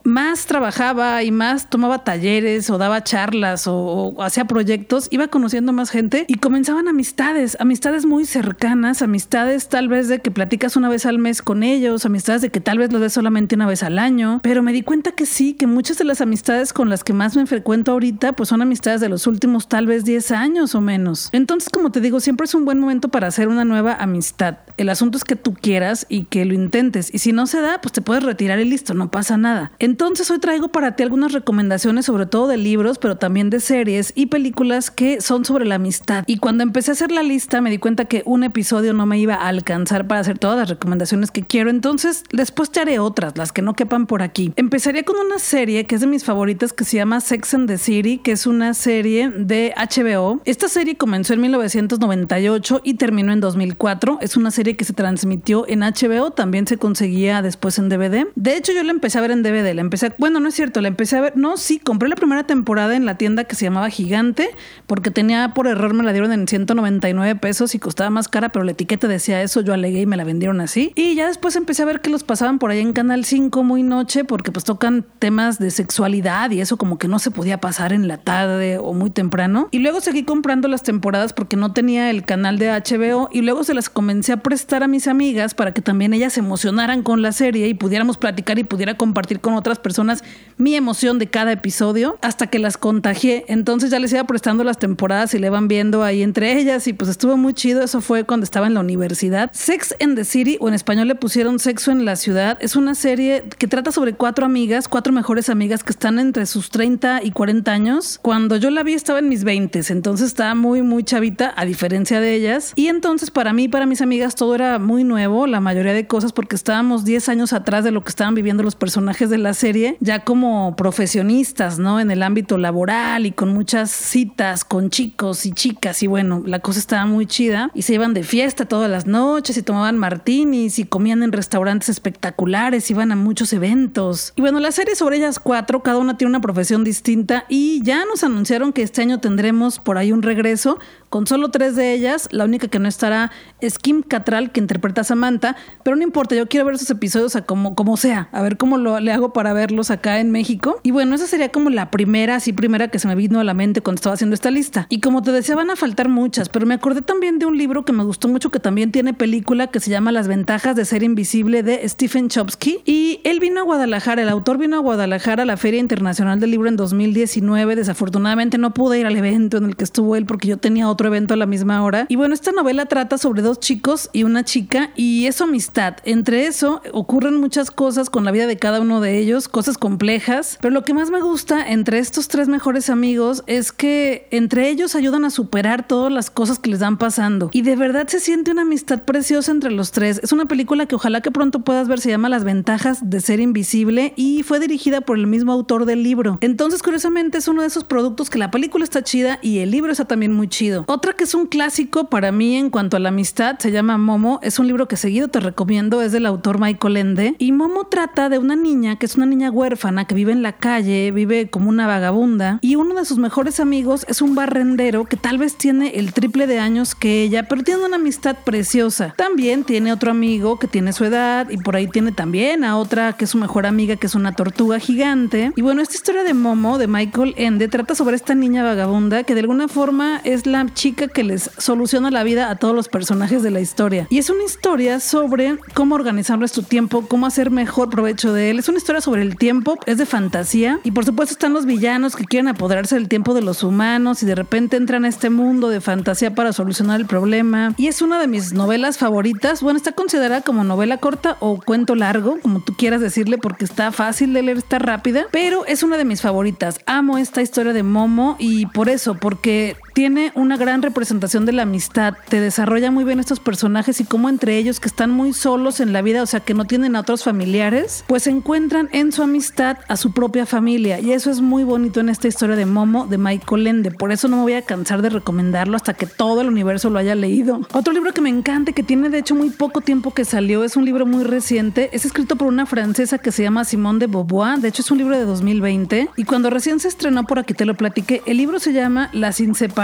más 0.05 0.47
trabajaba 0.47 1.23
y 1.23 1.31
más 1.31 1.71
tomaba 1.71 2.05
talleres 2.05 2.69
o 2.71 2.79
daba 2.79 3.03
charlas 3.03 3.67
o, 3.67 4.15
hacía 4.23 4.45
proyectos, 4.45 5.09
iba 5.11 5.29
conociendo 5.29 5.73
más 5.73 5.91
gente 5.91 6.25
y 6.29 6.35
comenzaban 6.35 6.89
amistades, 6.89 7.57
amistades 7.59 8.07
muy 8.07 8.27
cercanas, 8.27 9.03
amistades 9.03 9.69
tal 9.69 9.89
vez 9.89 10.09
de 10.09 10.21
que 10.21 10.31
platicas 10.31 10.77
una 10.77 10.89
vez 10.89 11.07
al 11.07 11.19
mes 11.19 11.43
con 11.43 11.63
ellos, 11.63 12.05
amistades 12.05 12.43
de 12.43 12.51
que 12.51 12.61
tal 12.61 12.79
vez 12.79 12.93
los 12.93 13.01
ves 13.01 13.15
solamente 13.15 13.55
una 13.55 13.67
vez 13.67 13.83
al 13.83 13.99
año, 13.99 14.41
pero 14.43 14.63
me 14.63 14.73
di 14.73 14.83
cuenta 14.83 15.13
que 15.13 15.27
sí, 15.27 15.55
que 15.55 15.67
muchas 15.67 15.99
de 15.99 16.05
las 16.05 16.21
amistades 16.21 16.73
con 16.73 16.89
las 16.89 17.03
que 17.03 17.13
más 17.13 17.37
me 17.37 17.47
frecuento 17.47 17.93
ahorita 17.93 18.35
pues 18.35 18.51
son 18.51 18.63
amistades 18.63 19.01
de 19.01 19.09
los 19.09 19.27
últimos 19.27 19.69
tal 19.69 19.87
vez 19.87 20.05
10 20.05 20.31
años 20.33 20.75
o 20.75 20.81
menos. 20.81 21.31
Entonces, 21.33 21.71
como 21.71 21.91
te 21.91 22.01
digo, 22.01 22.21
siempre 22.21 22.45
es 22.45 22.55
un 22.55 22.65
buen 22.65 22.79
momento 22.79 23.09
para 23.09 23.29
hacer 23.29 23.49
una 23.49 23.65
nueva 23.65 23.95
amistad. 23.95 24.57
El 24.77 24.89
asunto 24.89 25.19
es 25.19 25.25
que 25.25 25.37
tú 25.37 25.55
quieras 25.55 26.07
y 26.09 26.25
que 26.25 26.45
lo 26.45 26.55
intentes 26.55 27.13
y 27.13 27.19
si 27.19 27.33
no 27.33 27.47
se 27.47 27.61
da, 27.61 27.81
pues 27.81 27.93
te 27.93 28.03
puedes 28.03 28.23
retirar 28.23 28.59
y 28.59 28.65
listo, 28.65 28.95
no 28.95 29.11
pasa 29.11 29.37
nada. 29.37 29.73
Entonces 29.79 30.31
hoy 30.31 30.39
traigo 30.39 30.69
para 30.69 30.97
ti 30.97 31.03
algunas 31.03 31.33
recomendaciones, 31.33 32.07
sobre 32.07 32.27
todo 32.27 32.49
de 32.49 32.57
libros, 32.57 32.99
pero 32.99 33.17
también 33.17 33.51
de 33.51 33.61
series 33.61 34.13
y 34.17 34.27
películas 34.27 34.91
que 34.91 35.21
son 35.21 35.45
sobre 35.45 35.65
la 35.65 35.77
amistad. 35.77 36.25
Y 36.27 36.39
cuando 36.39 36.63
empecé 36.63 36.91
a 36.91 36.95
hacer 36.95 37.13
la 37.13 37.23
lista 37.23 37.61
me 37.61 37.71
di 37.71 37.79
cuenta 37.79 38.07
que 38.07 38.23
un 38.27 38.43
episodio 38.43 38.93
no 38.95 39.07
me 39.07 39.19
iba 39.19 39.35
a 39.35 39.49
alcanzar 39.49 40.07
para 40.07 40.21
hacer 40.21 40.39
todas 40.39 40.59
las 40.59 40.69
recomendaciones 40.69 41.31
que 41.31 41.43
quiero, 41.43 41.71
entonces 41.71 42.25
después 42.33 42.71
te 42.71 42.81
haré 42.81 42.99
otras, 42.99 43.37
las 43.37 43.53
que 43.53 43.63
no 43.63 43.75
quepan 43.75 44.07
por 44.07 44.23
aquí. 44.23 44.53
Empezaría 44.57 45.05
con 45.05 45.17
una 45.17 45.39
serie 45.39 45.87
que 45.87 45.95
es 45.95 46.01
de 46.01 46.07
mis 46.07 46.25
favoritas 46.25 46.73
que 46.73 46.85
se 46.85 46.97
llama 46.97 47.21
Sex 47.21 47.55
and 47.55 47.69
the 47.69 47.79
City, 47.79 48.19
que 48.19 48.33
es 48.33 48.47
una 48.47 48.75
serie 48.75 49.31
de 49.31 49.73
HBO. 49.77 50.41
Esta 50.45 50.69
serie 50.69 50.97
comenzó 50.97 51.35
en 51.35 51.41
1998 51.43 52.81
y 52.83 52.95
terminó 52.95 53.33
en 53.33 53.41
2004. 53.41 54.19
Es 54.21 54.37
una 54.37 54.51
serie 54.51 54.64
que 54.73 54.85
se 54.85 54.95
transmitió 54.95 55.67
en 55.69 55.81
HBO, 55.81 56.31
también 56.31 56.67
se 56.67 56.79
conseguía 56.79 57.43
después 57.43 57.79
en 57.79 57.89
DVD. 57.89 58.27
De 58.35 58.57
hecho, 58.57 58.73
yo 58.73 58.83
la 58.83 58.91
empecé 58.91 59.19
a 59.19 59.21
ver 59.21 59.31
en 59.31 59.43
DVD, 59.43 59.75
la 59.75 59.83
empecé 59.83 60.07
a 60.07 60.15
bueno, 60.19 60.41
no 60.41 60.49
es 60.49 60.55
cierto, 60.55 60.81
la 60.81 60.89
empecé 60.89 61.19
a 61.19 61.21
ver. 61.21 61.37
No, 61.37 61.57
sí, 61.57 61.79
compré 61.79 62.09
la 62.09 62.17
primera 62.17 62.45
temporada 62.45 62.97
en 62.97 63.05
la 63.05 63.17
tienda 63.17 63.45
que 63.45 63.55
se 63.55 63.65
llamaba 63.65 63.91
Gigante, 63.91 64.51
porque 64.87 65.11
tenía 65.11 65.53
por 65.55 65.67
error, 65.67 65.95
me 65.95 66.03
la 66.03 66.13
dieron 66.13 66.33
en 66.33 66.49
199 66.49 67.37
pesos 67.37 67.75
y 67.75 67.79
costaba 67.79 68.11
más 68.11 68.29
cara, 68.29 68.51
pero 68.51 68.65
la 68.65 68.73
etiqueta 68.73 69.09
decía 69.09 69.43
eso, 69.43 69.61
yo 69.61 69.75
alegué 69.75 70.03
y 70.03 70.07
me 70.07 70.17
la 70.17 70.25
vendieron 70.25 70.61
así. 70.61 70.93
Y 70.95 71.15
ya 71.15 71.27
después 71.27 71.57
empecé 71.57 71.83
a 71.83 71.87
ver 71.87 72.01
que 72.01 72.11
los 72.11 72.25
pasaban 72.25 72.59
por 72.59 72.71
ahí 72.71 72.81
en 72.81 72.93
Canal 72.93 73.25
5 73.25 73.63
muy 73.63 73.83
noche, 73.83 74.25
porque 74.25 74.53
pues 74.53 74.65
tocan 74.65 75.05
temas 75.19 75.59
de 75.59 75.71
sexualidad 75.71 76.51
y 76.51 76.61
eso 76.61 76.77
como 76.77 76.99
que 76.99 77.09
no 77.09 77.19
se 77.19 77.31
podía 77.31 77.61
pasar 77.61 77.93
en 77.93 78.09
la 78.09 78.19
tarde 78.19 78.79
o 78.79 78.93
muy 78.93 79.11
temprano. 79.11 79.69
Y 79.71 79.81
luego 79.81 80.01
seguí 80.01 80.25
comprando 80.25 80.69
las 80.69 80.83
temporadas 80.83 81.33
porque 81.33 81.57
no 81.57 81.73
tenía 81.73 82.11
el 82.11 82.25
canal 82.25 82.59
de 82.59 82.71
HBO 82.71 83.29
y 83.33 83.43
luego 83.43 83.65
se 83.65 83.75
las 83.75 83.89
comencé 83.89 84.33
a 84.33 84.39
prestar 84.55 84.85
a 84.85 84.87
mis 84.87 85.09
amigas 85.09 85.53
para 85.53 85.75
que 85.75 85.83
también 85.83 86.15
ellas 86.15 86.35
se 86.35 86.39
emocionaran 86.39 87.03
con 87.03 87.23
la 87.23 87.33
serie 87.33 87.67
y 87.67 87.75
pudiéramos 87.75 88.19
platicar 88.19 88.57
y 88.57 88.63
pudiera 88.63 88.97
compartir 88.97 89.41
con 89.41 89.55
otras 89.55 89.81
personas 89.81 90.23
mi 90.59 90.77
emoción 90.77 91.19
de 91.19 91.27
cada 91.27 91.51
episodio 91.51 92.19
hasta 92.23 92.47
que 92.47 92.61
las 92.61 92.77
contagié. 92.77 93.45
Entonces 93.49 93.91
ya 93.91 93.99
les 93.99 94.13
iba 94.13 94.23
prestando 94.23 94.63
las 94.63 94.79
temporadas 94.79 95.35
y 95.35 95.41
le 95.41 95.51
van 95.51 95.67
viendo 95.67 96.05
ahí 96.05 96.23
entre 96.23 96.57
ellas 96.57 96.87
y 96.87 96.93
pues 96.93 97.11
estuvo 97.11 97.37
muy 97.37 97.53
chido. 97.53 97.83
Eso 97.83 98.01
fue 98.01 98.23
cuando 98.23 98.45
estaba 98.45 98.69
en 98.69 98.75
la 98.75 98.81
universidad. 98.81 99.51
Sex 99.53 99.97
in 99.99 100.15
the 100.15 100.25
City 100.25 100.57
o 100.61 100.69
en 100.69 100.75
español 100.75 101.09
le 101.09 101.17
pusieron 101.17 101.59
Sexo 101.59 101.91
en 101.91 102.05
la 102.05 102.15
ciudad. 102.15 102.57
Es 102.61 102.77
una 102.77 102.95
serie 102.95 103.43
que 103.59 103.67
trata 103.67 103.91
sobre 103.91 104.13
cuatro 104.13 104.47
amigas, 104.47 104.87
cuatro 104.87 105.13
mejores 105.13 105.49
amigas 105.49 105.83
que 105.83 105.91
están 105.91 106.21
entre 106.21 106.47
sus 106.47 106.71
30 106.71 107.25
y 107.25 107.33
40 107.33 107.73
años. 107.73 108.21
Cuando 108.23 108.55
yo 108.55 108.71
la 108.71 108.85
vi 108.85 108.93
estaba 108.93 109.19
en 109.19 109.29
mis 109.29 109.43
20, 109.43 109.81
entonces 109.89 110.29
estaba 110.29 110.55
muy 110.55 110.83
muy 110.83 111.03
chavita 111.03 111.53
a 111.57 111.65
diferencia 111.65 112.21
de 112.21 112.35
ellas. 112.35 112.73
Y 112.77 112.87
entonces 112.87 113.33
para 113.33 113.53
mí, 113.53 113.67
para 113.67 113.87
mis 113.87 114.01
amigas 114.01 114.37
todo 114.45 114.57
era 114.57 114.79
muy 114.79 115.05
nuevo, 115.05 115.47
la 115.47 115.59
mayoría 115.61 115.95
de 115.95 116.07
cosas 116.07 116.35
porque 116.35 116.55
estábamos 116.55 117.07
10 117.07 117.31
años 117.31 117.55
atrás 117.55 117.83
de 117.83 117.91
lo 117.91 118.05
que 118.05 118.11
estaban 118.11 118.35
viviendo 118.35 118.63
los 118.63 118.75
personajes 118.75 119.31
de 119.31 119.39
la 119.39 119.55
serie 119.55 119.97
ya 120.01 120.19
como 120.19 120.77
profesionistas, 120.77 121.79
¿no? 121.79 121.99
En 121.99 122.11
el 122.11 122.23
ámbito 122.23 122.59
laboral 122.59 123.25
y 123.25 123.33
con 123.33 123.55
muchas 123.55 123.91
citas 123.91 124.67
con 124.67 124.91
chicos 124.91 125.47
y 125.47 125.53
chicas 125.53 126.03
y 126.03 126.09
bueno, 126.09 126.43
la 126.45 126.59
cosa 126.59 126.79
estaba 126.79 127.07
muy 127.07 127.25
chida 127.25 127.71
y 127.73 127.81
se 127.81 127.95
iban 127.95 128.13
de 128.13 128.23
fiesta 128.23 128.67
todas 128.67 128.91
las 128.91 129.07
noches 129.07 129.57
y 129.57 129.63
tomaban 129.63 129.97
martinis 129.97 130.79
y 130.79 130.85
comían 130.85 131.23
en 131.23 131.33
restaurantes 131.33 131.89
espectaculares, 131.89 132.91
iban 132.91 133.13
a 133.13 133.17
muchos 133.17 133.51
eventos. 133.55 134.35
Y 134.37 134.43
bueno, 134.43 134.61
la 134.61 134.73
serie 134.73 134.95
sobre 134.95 135.17
ellas 135.17 135.39
cuatro, 135.39 135.83
cada 135.83 135.97
una 135.97 136.19
tiene 136.19 136.29
una 136.29 136.43
profesión 136.43 136.85
distinta 136.85 137.47
y 137.49 137.83
ya 137.83 138.05
nos 138.05 138.23
anunciaron 138.25 138.75
que 138.75 138.83
este 138.83 139.01
año 139.01 139.21
tendremos 139.21 139.79
por 139.79 139.97
ahí 139.97 140.13
un 140.13 140.21
regreso 140.21 140.79
con 141.15 141.29
solo 141.29 141.53
tres 141.53 141.77
de 141.77 141.95
ellas. 141.95 142.27
La 142.33 142.45
única 142.45 142.67
que 142.67 142.81
no 142.81 142.89
estará 142.89 143.31
es 143.61 143.79
Kim 143.79 144.03
Catral, 144.03 144.51
que 144.51 144.59
interpreta 144.59 145.03
a 145.03 145.05
Samantha, 145.05 145.55
pero 145.85 145.95
no 145.95 146.03
importa, 146.03 146.35
yo 146.35 146.49
quiero 146.49 146.67
ver 146.67 146.75
esos 146.75 146.91
episodios 146.91 147.37
a 147.37 147.43
como, 147.43 147.77
como 147.77 147.97
sea, 147.97 148.29
a 148.33 148.43
ver 148.43 148.57
cómo 148.57 148.79
lo, 148.79 148.97
hago 148.97 149.33
para 149.33 149.53
verlos 149.53 149.93
acá 149.93 150.19
en 150.19 150.33
México. 150.33 150.81
Y 150.83 150.91
bueno, 150.91 151.15
esa 151.15 151.29
sería 151.29 151.53
como 151.53 151.71
la 151.71 151.93
primera, 151.93 152.35
así 152.35 152.53
primera 152.53 152.89
que 152.89 152.99
se 152.99 153.07
me 153.07 153.15
vino 153.15 153.39
a 153.39 153.45
la 153.45 153.55
mente 153.55 153.81
cuando 153.81 153.99
estaba 153.99 154.15
haciendo 154.15 154.35
esta 154.35 154.51
lista. 154.51 154.89
Y 154.91 154.99
como 154.99 155.23
te 155.23 155.31
decía, 155.31 155.55
van 155.55 155.71
a 155.71 155.77
faltar 155.77 156.09
muchas, 156.09 156.49
pero 156.49 156.67
me 156.67 156.75
acordé 156.75 157.01
también 157.01 157.39
de 157.39 157.47
un 157.47 157.57
libro 157.57 157.85
que 157.85 157.93
me 157.93 158.03
gustó 158.03 158.27
mucho, 158.27 158.51
que 158.51 158.59
también 158.59 158.91
tiene 158.91 159.15
película, 159.15 159.69
que 159.69 159.79
se 159.79 159.93
llama 159.93 160.11
Las 160.11 160.27
ventajas 160.27 160.75
de 160.75 160.85
ser 160.85 161.05
invisible 161.05 161.63
de 161.63 161.89
Stephen 161.89 162.29
Chomsky. 162.29 162.81
Y 162.87 163.21
él 163.23 163.39
vino 163.39 163.61
a 163.61 163.63
Guadalajara, 163.63 164.21
el 164.23 164.29
autor 164.29 164.59
vino 164.59 164.79
a 164.79 164.81
Guadalajara 164.81 165.45
a 165.45 165.47
la 165.47 165.57
Feria 165.57 165.79
Internacional 165.79 166.41
del 166.41 166.51
Libro 166.51 166.69
en 166.69 166.75
2019. 166.75 167.77
Desafortunadamente 167.77 168.59
no 168.59 168.75
pude 168.75 168.99
ir 168.99 169.07
al 169.07 169.15
evento 169.15 169.59
en 169.59 169.67
el 169.67 169.77
que 169.77 169.85
estuvo 169.85 170.17
él 170.17 170.27
porque 170.27 170.49
yo 170.49 170.57
tenía 170.57 170.89
otro 170.89 171.04
otro 171.05 171.09
evento 171.09 171.35
a 171.35 171.37
la 171.37 171.45
misma 171.45 171.83
hora. 171.83 172.07
Y 172.09 172.17
bueno, 172.17 172.33
esta 172.33 172.51
novela 172.51 172.87
trata 172.87 173.19
sobre 173.19 173.43
dos 173.43 173.61
chicos 173.61 174.09
y 174.15 174.23
una 174.23 174.43
chica 174.43 174.91
y 174.97 175.27
es 175.27 175.43
amistad. 175.43 175.97
Entre 176.05 176.47
eso 176.47 176.81
ocurren 176.93 177.39
muchas 177.39 177.71
cosas 177.71 178.09
con 178.09 178.25
la 178.25 178.31
vida 178.31 178.47
de 178.47 178.57
cada 178.57 178.81
uno 178.81 179.03
de 179.03 179.19
ellos, 179.19 179.49
cosas 179.49 179.77
complejas, 179.77 180.59
pero 180.63 180.73
lo 180.73 180.83
que 180.83 180.95
más 180.95 181.11
me 181.11 181.21
gusta 181.21 181.71
entre 181.71 181.99
estos 181.99 182.29
tres 182.29 182.49
mejores 182.49 182.89
amigos 182.89 183.45
es 183.47 183.71
que 183.71 184.29
entre 184.31 184.71
ellos 184.71 184.95
ayudan 184.95 185.27
a 185.27 185.31
superar 185.31 185.87
todas 185.87 186.11
las 186.11 186.31
cosas 186.31 186.59
que 186.59 186.71
les 186.71 186.81
dan 186.81 186.97
pasando. 186.97 187.51
Y 187.53 187.61
de 187.61 187.77
verdad 187.77 188.09
se 188.09 188.19
siente 188.19 188.51
una 188.51 188.63
amistad 188.63 189.03
preciosa 189.03 189.53
entre 189.53 189.71
los 189.71 189.93
tres. 189.93 190.21
Es 190.23 190.33
una 190.33 190.47
película 190.47 190.87
que 190.87 190.95
ojalá 190.95 191.21
que 191.21 191.31
pronto 191.31 191.61
puedas 191.61 191.87
ver, 191.87 192.01
se 192.01 192.09
llama 192.09 192.31
Las 192.31 192.45
ventajas 192.45 193.11
de 193.11 193.21
ser 193.21 193.41
invisible 193.41 194.15
y 194.17 194.43
fue 194.43 194.59
dirigida 194.59 195.03
por 195.03 195.19
el 195.19 195.27
mismo 195.27 195.53
autor 195.53 195.85
del 195.85 196.03
libro. 196.03 196.39
Entonces, 196.41 196.83
curiosamente, 196.83 197.37
es 197.37 197.49
uno 197.49 197.61
de 197.61 197.67
esos 197.67 197.85
productos 197.85 198.31
que 198.31 198.39
la 198.39 198.51
película 198.51 198.85
está 198.85 199.03
chida 199.03 199.39
y 199.43 199.59
el 199.59 199.71
libro 199.71 199.93
está 199.93 200.07
también 200.07 200.33
muy 200.33 200.49
chido. 200.49 200.85
Otra 200.95 201.13
que 201.15 201.25
es 201.25 201.35
un 201.35 201.47
clásico 201.47 202.05
para 202.05 202.31
mí 202.31 202.55
en 202.55 202.71
cuanto 202.71 202.97
a 202.97 203.01
la 203.01 203.09
amistad 203.09 203.59
se 203.59 203.73
llama 203.73 203.99
Momo. 203.99 204.39
Es 204.45 204.61
un 204.61 204.69
libro 204.69 204.87
que 204.87 204.97
seguido 204.97 205.27
te 205.27 205.41
recomiendo, 205.41 206.01
es 206.03 206.13
del 206.13 206.25
autor 206.25 206.61
Michael 206.61 206.97
Ende. 206.97 207.35
Y 207.41 207.51
Momo 207.51 207.89
trata 207.89 208.29
de 208.29 208.39
una 208.39 208.55
niña 208.55 208.95
que 208.95 209.07
es 209.07 209.17
una 209.17 209.27
niña 209.27 209.51
huérfana 209.51 210.05
que 210.05 210.15
vive 210.15 210.31
en 210.31 210.45
la 210.45 210.53
calle, 210.53 211.11
vive 211.11 211.51
como 211.51 211.69
una 211.69 211.89
vagabunda 211.89 212.61
y 212.63 212.77
uno 212.77 212.95
de 212.95 213.05
sus 213.05 213.19
mejores 213.19 213.59
amigos 213.59 214.07
es 214.09 214.23
un 214.23 214.37
barrendero 214.37 215.05
que 215.07 215.17
tal 215.17 215.37
vez 215.37 215.57
tiene 215.57 215.97
el 215.97 216.13
triple 216.13 216.47
de 216.47 216.61
años 216.61 216.95
que 216.95 217.25
ella, 217.25 217.49
pero 217.49 217.65
tiene 217.65 217.85
una 217.85 217.97
amistad 217.97 218.37
preciosa. 218.45 219.15
También 219.17 219.65
tiene 219.65 219.93
otro 219.93 220.13
amigo 220.13 220.61
que 220.61 220.69
tiene 220.69 220.93
su 220.93 221.05
edad 221.05 221.51
y 221.51 221.57
por 221.57 221.75
ahí 221.75 221.89
tiene 221.89 222.13
también 222.13 222.63
a 222.63 222.77
otra 222.77 223.15
que 223.15 223.25
es 223.25 223.33
su 223.33 223.39
mejor 223.39 223.67
amiga 223.67 223.97
que 223.97 224.07
es 224.07 224.15
una 224.15 224.37
tortuga 224.37 224.79
gigante. 224.79 225.51
Y 225.57 225.63
bueno, 225.63 225.83
esta 225.83 225.97
historia 225.97 226.23
de 226.23 226.35
Momo 226.35 226.79
de 226.79 226.87
Michael 226.87 227.35
Ende 227.37 227.67
trata 227.67 227.97
sobre 227.97 228.15
esta 228.15 228.37
niña 228.37 228.63
vagabunda 228.63 229.25
que 229.25 229.35
de 229.35 229.41
alguna 229.41 229.67
forma 229.67 230.21
es 230.23 230.47
la 230.47 230.61
chica 230.75 231.09
que 231.09 231.25
les 231.25 231.51
soluciona 231.59 232.11
la 232.11 232.25
vida 232.25 232.51
a 232.51 232.57
todos 232.57 232.75
los 232.75 232.89
personajes 232.89 233.43
de 233.43 233.51
la 233.51 233.61
historia. 233.61 234.07
Y 234.11 234.19
es 234.19 234.31
una 234.31 234.45
historia 234.45 235.01
sobre 235.01 235.57
cómo 235.73 235.95
organizar 235.95 236.39
nuestro 236.39 236.63
tiempo, 236.63 237.07
cómo 237.09 237.27
hacer 237.27 237.51
mejor 237.51 237.91
provecho 237.91 238.33
de 238.33 238.51
él. 238.51 238.59
Es 238.59 238.69
una 238.69 238.79
historia 238.79 239.01
sobre 239.01 239.23
el 239.23 239.37
tiempo, 239.37 239.79
es 239.87 239.99
de 239.99 240.07
fantasía 240.07 240.81
y 240.85 240.91
por 240.91 241.05
supuesto 241.05 241.33
están 241.33 241.53
los 241.53 241.67
villanos 241.67 242.17
que 242.17 242.25
quieren 242.25 242.49
apoderarse 242.49 242.97
del 242.97 243.09
tiempo 243.09 243.35
de 243.35 243.43
los 243.43 243.63
humanos 243.63 244.23
y 244.23 244.27
de 244.27 244.35
repente 244.35 244.77
entran 244.77 245.05
a 245.05 245.09
este 245.09 245.31
mundo 245.31 245.69
de 245.69 245.81
fantasía 245.81 246.35
para 246.35 246.53
solucionar 246.53 247.01
el 247.01 247.07
problema. 247.07 247.75
Y 247.77 247.87
es 247.87 248.03
una 248.03 248.19
de 248.19 248.27
mis 248.27 248.53
novelas 248.53 248.99
favoritas. 248.99 249.63
Bueno, 249.63 249.77
está 249.77 249.93
considerada 249.93 250.43
como 250.43 250.65
novela 250.65 250.99
corta 250.99 251.37
o 251.41 251.61
cuento 251.61 251.95
largo, 251.95 252.39
como 252.43 252.61
tú 252.61 252.75
quieras 252.75 253.01
decirle, 253.01 253.39
porque 253.39 253.65
está 253.65 253.93
fácil 253.93 254.33
de 254.33 254.43
leer, 254.43 254.59
está 254.59 254.79
rápida, 254.79 255.27
pero 255.31 255.65
es 255.67 255.83
una 255.83 255.97
de 255.97 256.05
mis 256.05 256.21
favoritas. 256.21 256.81
Amo 256.87 257.19
esta 257.19 257.43
historia 257.43 257.73
de 257.73 257.83
Momo 257.83 258.37
y 258.39 258.67
por 258.67 258.89
eso, 258.89 259.15
porque 259.15 259.77
tiene 259.95 260.33
una 260.35 260.57
gran 260.57 260.83
representación 260.83 261.47
de 261.47 261.53
la 261.53 261.63
amistad, 261.63 262.15
te 262.29 262.41
desarrolla 262.41 262.91
muy 262.91 263.05
bien 263.05 263.21
estos 263.21 263.39
personajes 263.39 264.01
y 264.01 264.05
cómo 264.05 264.29
entre 264.29 264.59
ellos 264.59 264.81
que 264.81 264.89
están 264.89 265.11
muy 265.13 265.33
solos 265.33 265.79
en 265.79 265.93
la 265.93 266.03
vida, 266.03 266.23
o 266.23 266.27
sea, 266.27 266.41
que 266.41 266.53
no 266.53 266.65
tienen 266.65 266.97
a 266.97 267.01
otros 267.01 267.23
familiares, 267.23 268.05
pues 268.09 268.27
encuentran 268.27 268.89
en 268.93 269.13
su 269.13 269.23
amistad 269.23 269.79
a 269.87 269.97
su 269.97 270.13
propia 270.13 270.47
familia. 270.47 270.99
Y 270.99 271.13
eso 271.13 271.31
es 271.31 271.41
muy 271.41 271.63
bonito 271.63 272.01
en 272.01 272.09
esta 272.09 272.27
historia 272.27 272.57
de 272.57 272.67
Momo 272.67 273.07
de 273.07 273.19
Michael 273.19 273.69
Ende, 273.69 273.93
por 273.93 274.11
eso 274.11 274.27
no 274.27 274.39
me 274.39 274.43
voy 274.43 274.55
a 274.55 274.63
cansar 274.63 275.01
de 275.01 275.11
recomendarlo 275.11 275.77
hasta 275.77 275.95
que 275.95 276.07
todo 276.07 276.41
el 276.41 276.49
universo 276.49 276.91
lo 276.91 276.99
haya 276.99 277.15
leído. 277.15 277.61
Otro 277.73 277.93
libro 277.93 278.13
que 278.13 278.21
me 278.21 278.31
encanta, 278.31 278.73
que 278.73 278.83
tiene 278.83 279.11
de 279.11 279.19
hecho 279.19 279.37
muy 279.37 279.51
poco 279.51 279.81
tiempo 279.81 280.13
que 280.13 280.25
salió, 280.25 280.65
es 280.65 280.77
un 280.77 280.85
libro 280.85 281.07
muy 281.07 281.23
reciente, 281.23 281.91
es 281.93 282.05
escrito 282.05 282.35
por 282.35 282.49
una 282.49 282.67
francesa 282.67 283.19
que 283.19 283.31
se 283.31 283.45
llama 283.45 283.65
Simone 283.65 284.01
de 284.01 284.07
Beauvoir, 284.09 284.59
de 284.59 284.69
hecho 284.69 284.83
es 284.83 284.91
un 284.91 284.99
libro 284.99 285.17
de 285.17 285.25
2020 285.25 286.11
y 286.17 286.25
cuando 286.25 286.51
recién 286.51 286.81
se 286.81 286.89
estrenó 286.89 287.25
por 287.25 287.39
aquí 287.39 287.55
te 287.55 287.65
lo 287.65 287.75
platiqué, 287.75 288.23
el 288.27 288.39
libro 288.39 288.59
se 288.59 288.73
llama 288.73 289.09
Las 289.13 289.39
Inseparables 289.39 289.84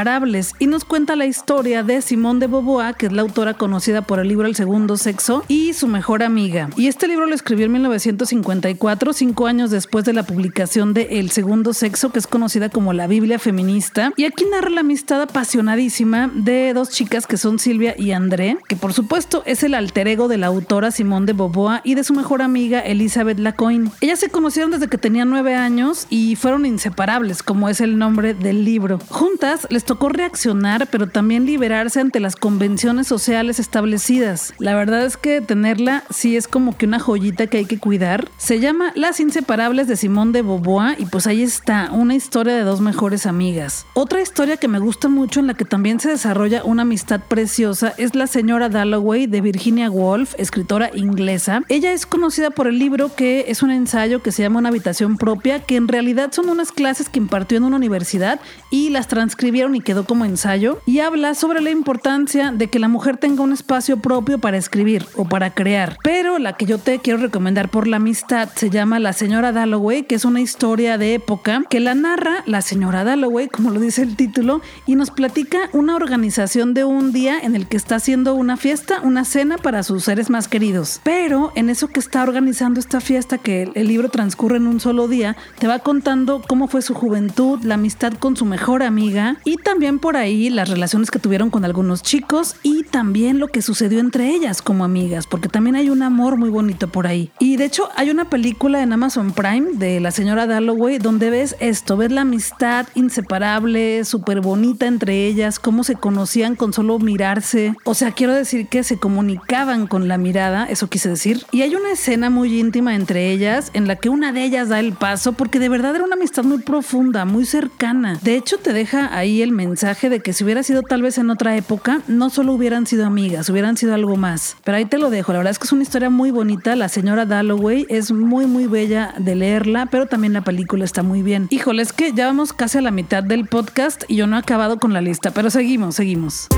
y 0.59 0.67
nos 0.67 0.87
cuenta 0.87 1.15
la 1.15 1.27
historia 1.27 1.83
de 1.83 2.01
Simone 2.01 2.41
de 2.41 2.47
Beauvoir, 2.47 2.97
que 2.97 3.05
es 3.05 3.13
la 3.13 3.21
autora 3.21 3.53
conocida 3.53 4.01
por 4.01 4.19
el 4.19 4.29
libro 4.29 4.47
El 4.47 4.55
Segundo 4.55 4.97
Sexo, 4.97 5.45
y 5.47 5.75
su 5.75 5.89
mejor 5.89 6.23
amiga. 6.23 6.71
Y 6.75 6.87
este 6.87 7.07
libro 7.07 7.27
lo 7.27 7.35
escribió 7.35 7.67
en 7.67 7.73
1954, 7.73 9.13
cinco 9.13 9.47
años 9.47 9.71
después 9.71 10.07
de 10.07 10.15
la 10.15 10.23
publicación 10.23 10.95
de 10.95 11.19
El 11.21 11.31
Segundo 11.31 11.75
Sexo, 11.75 12.13
que 12.13 12.19
es 12.19 12.27
conocida 12.27 12.71
como 12.71 12.95
la 12.95 13.09
Biblia 13.09 13.39
feminista. 13.39 14.15
Y 14.17 14.25
aquí 14.25 14.47
narra 14.51 14.71
la 14.71 14.81
amistad 14.81 15.21
apasionadísima 15.21 16.31
de 16.33 16.73
dos 16.73 16.89
chicas 16.89 17.27
que 17.27 17.37
son 17.37 17.59
Silvia 17.59 17.95
y 17.99 18.13
André, 18.13 18.57
que 18.69 18.77
por 18.77 18.95
supuesto 18.95 19.43
es 19.45 19.63
el 19.65 19.75
alter 19.75 20.09
ego 20.09 20.29
de 20.29 20.39
la 20.39 20.47
autora 20.47 20.93
Simone 20.93 21.27
de 21.27 21.35
Beauvoir 21.35 21.83
y 21.85 21.95
de 21.95 22.05
su 22.05 22.15
mejor 22.15 22.41
amiga 22.41 22.81
Elizabeth 22.81 23.39
Lacoin. 23.39 23.93
Ellas 24.01 24.21
se 24.21 24.31
conocieron 24.31 24.71
desde 24.71 24.89
que 24.89 24.97
tenían 24.97 25.29
nueve 25.29 25.57
años 25.57 26.07
y 26.09 26.37
fueron 26.37 26.65
inseparables, 26.65 27.43
como 27.43 27.69
es 27.69 27.83
el 27.83 27.99
nombre 27.99 28.33
del 28.33 28.65
libro. 28.65 28.99
Juntas 29.11 29.67
les 29.69 29.85
tocó 29.91 30.09
reaccionar, 30.09 30.87
pero 30.87 31.09
también 31.09 31.47
liberarse 31.47 31.99
ante 31.99 32.21
las 32.21 32.37
convenciones 32.37 33.09
sociales 33.09 33.59
establecidas. 33.59 34.55
La 34.61 34.77
verdad 34.77 35.05
es 35.05 35.17
que 35.17 35.41
tenerla 35.41 36.05
sí 36.11 36.37
es 36.37 36.47
como 36.47 36.79
que 36.79 36.87
una 36.87 37.01
joyita 37.01 37.49
que 37.49 37.57
hay 37.57 37.65
que 37.65 37.81
cuidar. 37.81 38.31
Se 38.37 38.61
llama 38.61 38.93
Las 38.95 39.19
Inseparables 39.19 39.89
de 39.89 39.97
Simón 39.97 40.31
de 40.31 40.43
Beauvoir 40.43 40.95
y 41.01 41.07
pues 41.07 41.27
ahí 41.27 41.43
está, 41.43 41.91
una 41.91 42.15
historia 42.15 42.55
de 42.55 42.63
dos 42.63 42.81
mejores 42.81 43.27
amigas. 43.27 43.85
Otra 43.95 44.21
historia 44.21 44.59
que 44.59 44.69
me 44.69 44.79
gusta 44.79 45.09
mucho 45.09 45.41
en 45.41 45.49
la 45.49 45.55
que 45.55 45.65
también 45.65 45.99
se 45.99 46.11
desarrolla 46.11 46.63
una 46.63 46.83
amistad 46.83 47.23
preciosa 47.27 47.93
es 47.99 48.15
La 48.15 48.29
señora 48.29 48.69
Dalloway 48.69 49.27
de 49.27 49.41
Virginia 49.41 49.91
Woolf, 49.91 50.37
escritora 50.39 50.93
inglesa. 50.95 51.65
Ella 51.69 51.93
es 51.93 52.07
conocida 52.07 52.51
por 52.51 52.69
el 52.69 52.79
libro 52.79 53.17
que 53.17 53.47
es 53.49 53.61
un 53.61 53.73
ensayo 53.73 54.23
que 54.23 54.31
se 54.31 54.45
llama 54.45 54.61
Una 54.61 54.69
habitación 54.69 55.17
propia, 55.17 55.59
que 55.59 55.75
en 55.75 55.89
realidad 55.89 56.31
son 56.31 56.49
unas 56.49 56.71
clases 56.71 57.09
que 57.09 57.19
impartió 57.19 57.59
en 57.59 57.65
una 57.65 57.77
universidad 57.77 58.41
y 58.71 58.91
las 58.91 59.09
transcribieron 59.09 59.80
quedó 59.83 60.05
como 60.05 60.25
ensayo 60.25 60.81
y 60.87 61.01
habla 61.01 61.35
sobre 61.35 61.61
la 61.61 61.71
importancia 61.71 62.53
de 62.53 62.69
que 62.69 62.79
la 62.79 62.89
mujer 62.89 63.17
tenga 63.17 63.43
un 63.43 63.53
espacio 63.53 63.99
propio 63.99 64.39
para 64.39 64.57
escribir 64.57 65.07
o 65.17 65.25
para 65.25 65.55
crear. 65.55 65.99
Pero 66.03 66.39
la 66.39 66.55
que 66.55 66.67
yo 66.67 66.79
te 66.79 66.99
quiero 66.99 67.19
recomendar 67.19 67.71
por 67.71 67.87
la 67.87 67.97
amistad 67.97 68.49
se 68.55 68.71
llama 68.71 68.99
La 68.99 69.13
señora 69.13 69.53
Dalloway, 69.53 70.05
que 70.05 70.15
es 70.15 70.25
una 70.25 70.41
historia 70.41 70.99
de 70.99 71.15
época 71.15 71.63
que 71.69 71.81
la 71.81 71.95
narra 71.95 72.43
la 72.47 72.63
señora 72.63 73.05
Dalloway, 73.05 73.49
como 73.49 73.71
lo 73.71 73.81
dice 73.81 74.03
el 74.03 74.17
título, 74.17 74.61
y 74.87 74.95
nos 74.95 75.11
platica 75.11 75.71
una 75.73 75.97
organización 75.97 76.75
de 76.75 76.85
un 76.85 77.13
día 77.13 77.39
en 77.41 77.57
el 77.57 77.69
que 77.69 77.77
está 77.77 77.97
haciendo 77.97 78.35
una 78.35 78.57
fiesta, 78.57 79.01
una 79.03 79.25
cena 79.25 79.59
para 79.59 79.83
sus 79.83 80.05
seres 80.05 80.31
más 80.31 80.49
queridos. 80.49 81.01
Pero 81.03 81.53
en 81.55 81.71
eso 81.71 81.89
que 81.89 82.01
está 82.01 82.23
organizando 82.23 82.81
esta 82.81 83.01
fiesta, 83.01 83.39
que 83.39 83.71
el 83.75 83.89
libro 83.89 84.09
transcurre 84.09 84.57
en 84.57 84.67
un 84.67 84.81
solo 84.81 85.09
día, 85.09 85.37
te 85.59 85.67
va 85.67 85.79
contando 85.79 86.43
cómo 86.47 86.69
fue 86.69 86.83
su 86.83 86.95
juventud, 86.95 87.61
la 87.63 87.75
amistad 87.75 88.13
con 88.15 88.37
su 88.37 88.45
mejor 88.45 88.83
amiga 88.83 89.37
y 89.45 89.57
también 89.57 89.70
por 90.01 90.17
ahí 90.17 90.51
las 90.51 90.69
relaciones 90.69 91.11
que 91.11 91.19
tuvieron 91.19 91.49
con 91.49 91.65
algunos 91.65 92.03
chicos 92.03 92.57
y 92.63 92.83
también 92.83 93.39
lo 93.39 93.49
que 93.49 93.63
sucedió 93.63 94.01
entre 94.01 94.29
ellas 94.29 94.63
como 94.63 94.85
amigas, 94.85 95.27
porque 95.27 95.49
también 95.49 95.77
hay 95.77 95.89
un 95.91 96.03
amor 96.03 96.37
muy 96.37 96.51
bonito 96.51 96.89
por 96.89 97.07
ahí. 97.07 97.31
Y 97.39 97.57
de 97.57 97.65
hecho 97.65 97.89
hay 97.97 98.11
una 98.11 98.29
película 98.29 98.83
en 98.83 98.93
Amazon 98.93 99.33
Prime 99.33 99.73
de 99.75 100.01
la 100.01 100.11
señora 100.11 100.47
Dalloway 100.47 100.99
donde 100.99 101.31
ves 101.31 101.57
esto, 101.61 101.97
ves 101.97 102.11
la 102.11 102.23
amistad 102.23 102.89
inseparable, 102.95 104.05
súper 104.05 104.41
bonita 104.41 104.87
entre 104.87 105.27
ellas, 105.27 105.59
cómo 105.59 105.83
se 105.85 105.95
conocían 105.95 106.57
con 106.57 106.73
solo 106.73 106.99
mirarse. 106.99 107.75
O 107.85 107.95
sea, 107.95 108.13
quiero 108.13 108.35
decir 108.35 108.67
que 108.67 108.83
se 108.83 108.99
comunicaban 108.99 109.87
con 109.87 110.09
la 110.09 110.19
mirada, 110.19 110.67
eso 110.67 110.89
quise 110.89 111.09
decir. 111.09 111.47
Y 111.53 111.63
hay 111.63 111.75
una 111.75 111.93
escena 111.93 112.29
muy 112.29 112.59
íntima 112.59 112.97
entre 112.97 113.31
ellas 113.31 113.71
en 113.73 113.87
la 113.87 113.97
que 113.97 114.09
una 114.09 114.33
de 114.33 114.43
ellas 114.43 114.69
da 114.69 114.81
el 114.81 114.93
paso 114.93 115.33
porque 115.33 115.59
de 115.59 115.69
verdad 115.69 115.95
era 115.95 116.05
una 116.05 116.17
amistad 116.17 116.45
muy 116.45 116.59
profunda, 116.59 117.25
muy 117.25 117.47
cercana. 117.47 118.19
De 118.23 118.35
hecho 118.35 118.59
te 118.59 118.73
deja 118.73 119.17
ahí 119.17 119.43
el 119.43 119.53
mensaje 119.69 120.09
de 120.09 120.21
que 120.21 120.33
si 120.33 120.43
hubiera 120.45 120.63
sido 120.63 120.83
tal 120.83 121.03
vez 121.03 121.19
en 121.19 121.29
otra 121.31 121.55
época, 121.57 122.01
no 122.09 122.31
solo 122.31 122.53
hubieran 122.53 122.87
sido 122.87 123.05
amigas, 123.05 123.49
hubieran 123.51 123.77
sido 123.77 123.95
algo 123.95 124.17
más. 124.17 124.57
Pero 124.65 124.79
ahí 124.79 124.87
te 124.87 124.99
lo 124.99 125.11
dejo. 125.11 125.33
La 125.33 125.39
verdad 125.39 125.51
es 125.51 125.59
que 125.59 125.65
es 125.65 125.73
una 125.73 125.83
historia 125.83 126.09
muy 126.09 126.31
bonita. 126.31 126.77
La 126.77 126.89
señora 126.89 127.27
Dalloway 127.27 127.87
es 127.89 128.11
muy, 128.11 128.47
muy 128.47 128.67
bella 128.67 129.15
de 129.19 129.35
leerla, 129.35 129.87
pero 129.87 130.07
también 130.07 130.33
la 130.33 130.43
película 130.43 130.85
está 130.85 131.03
muy 131.03 131.23
bien. 131.23 131.47
Híjole, 131.51 131.83
es 131.83 131.93
que 131.93 132.13
ya 132.13 132.27
vamos 132.27 132.53
casi 132.53 132.79
a 132.79 132.83
la 132.83 132.91
mitad 132.91 133.23
del 133.23 133.47
podcast 133.47 134.05
y 134.09 134.17
yo 134.17 134.27
no 134.27 134.37
he 134.37 134.41
acabado 134.41 134.79
con 134.79 134.93
la 134.93 135.03
lista, 135.03 135.31
pero 135.31 135.51
seguimos, 135.51 135.97
seguimos. 135.97 136.49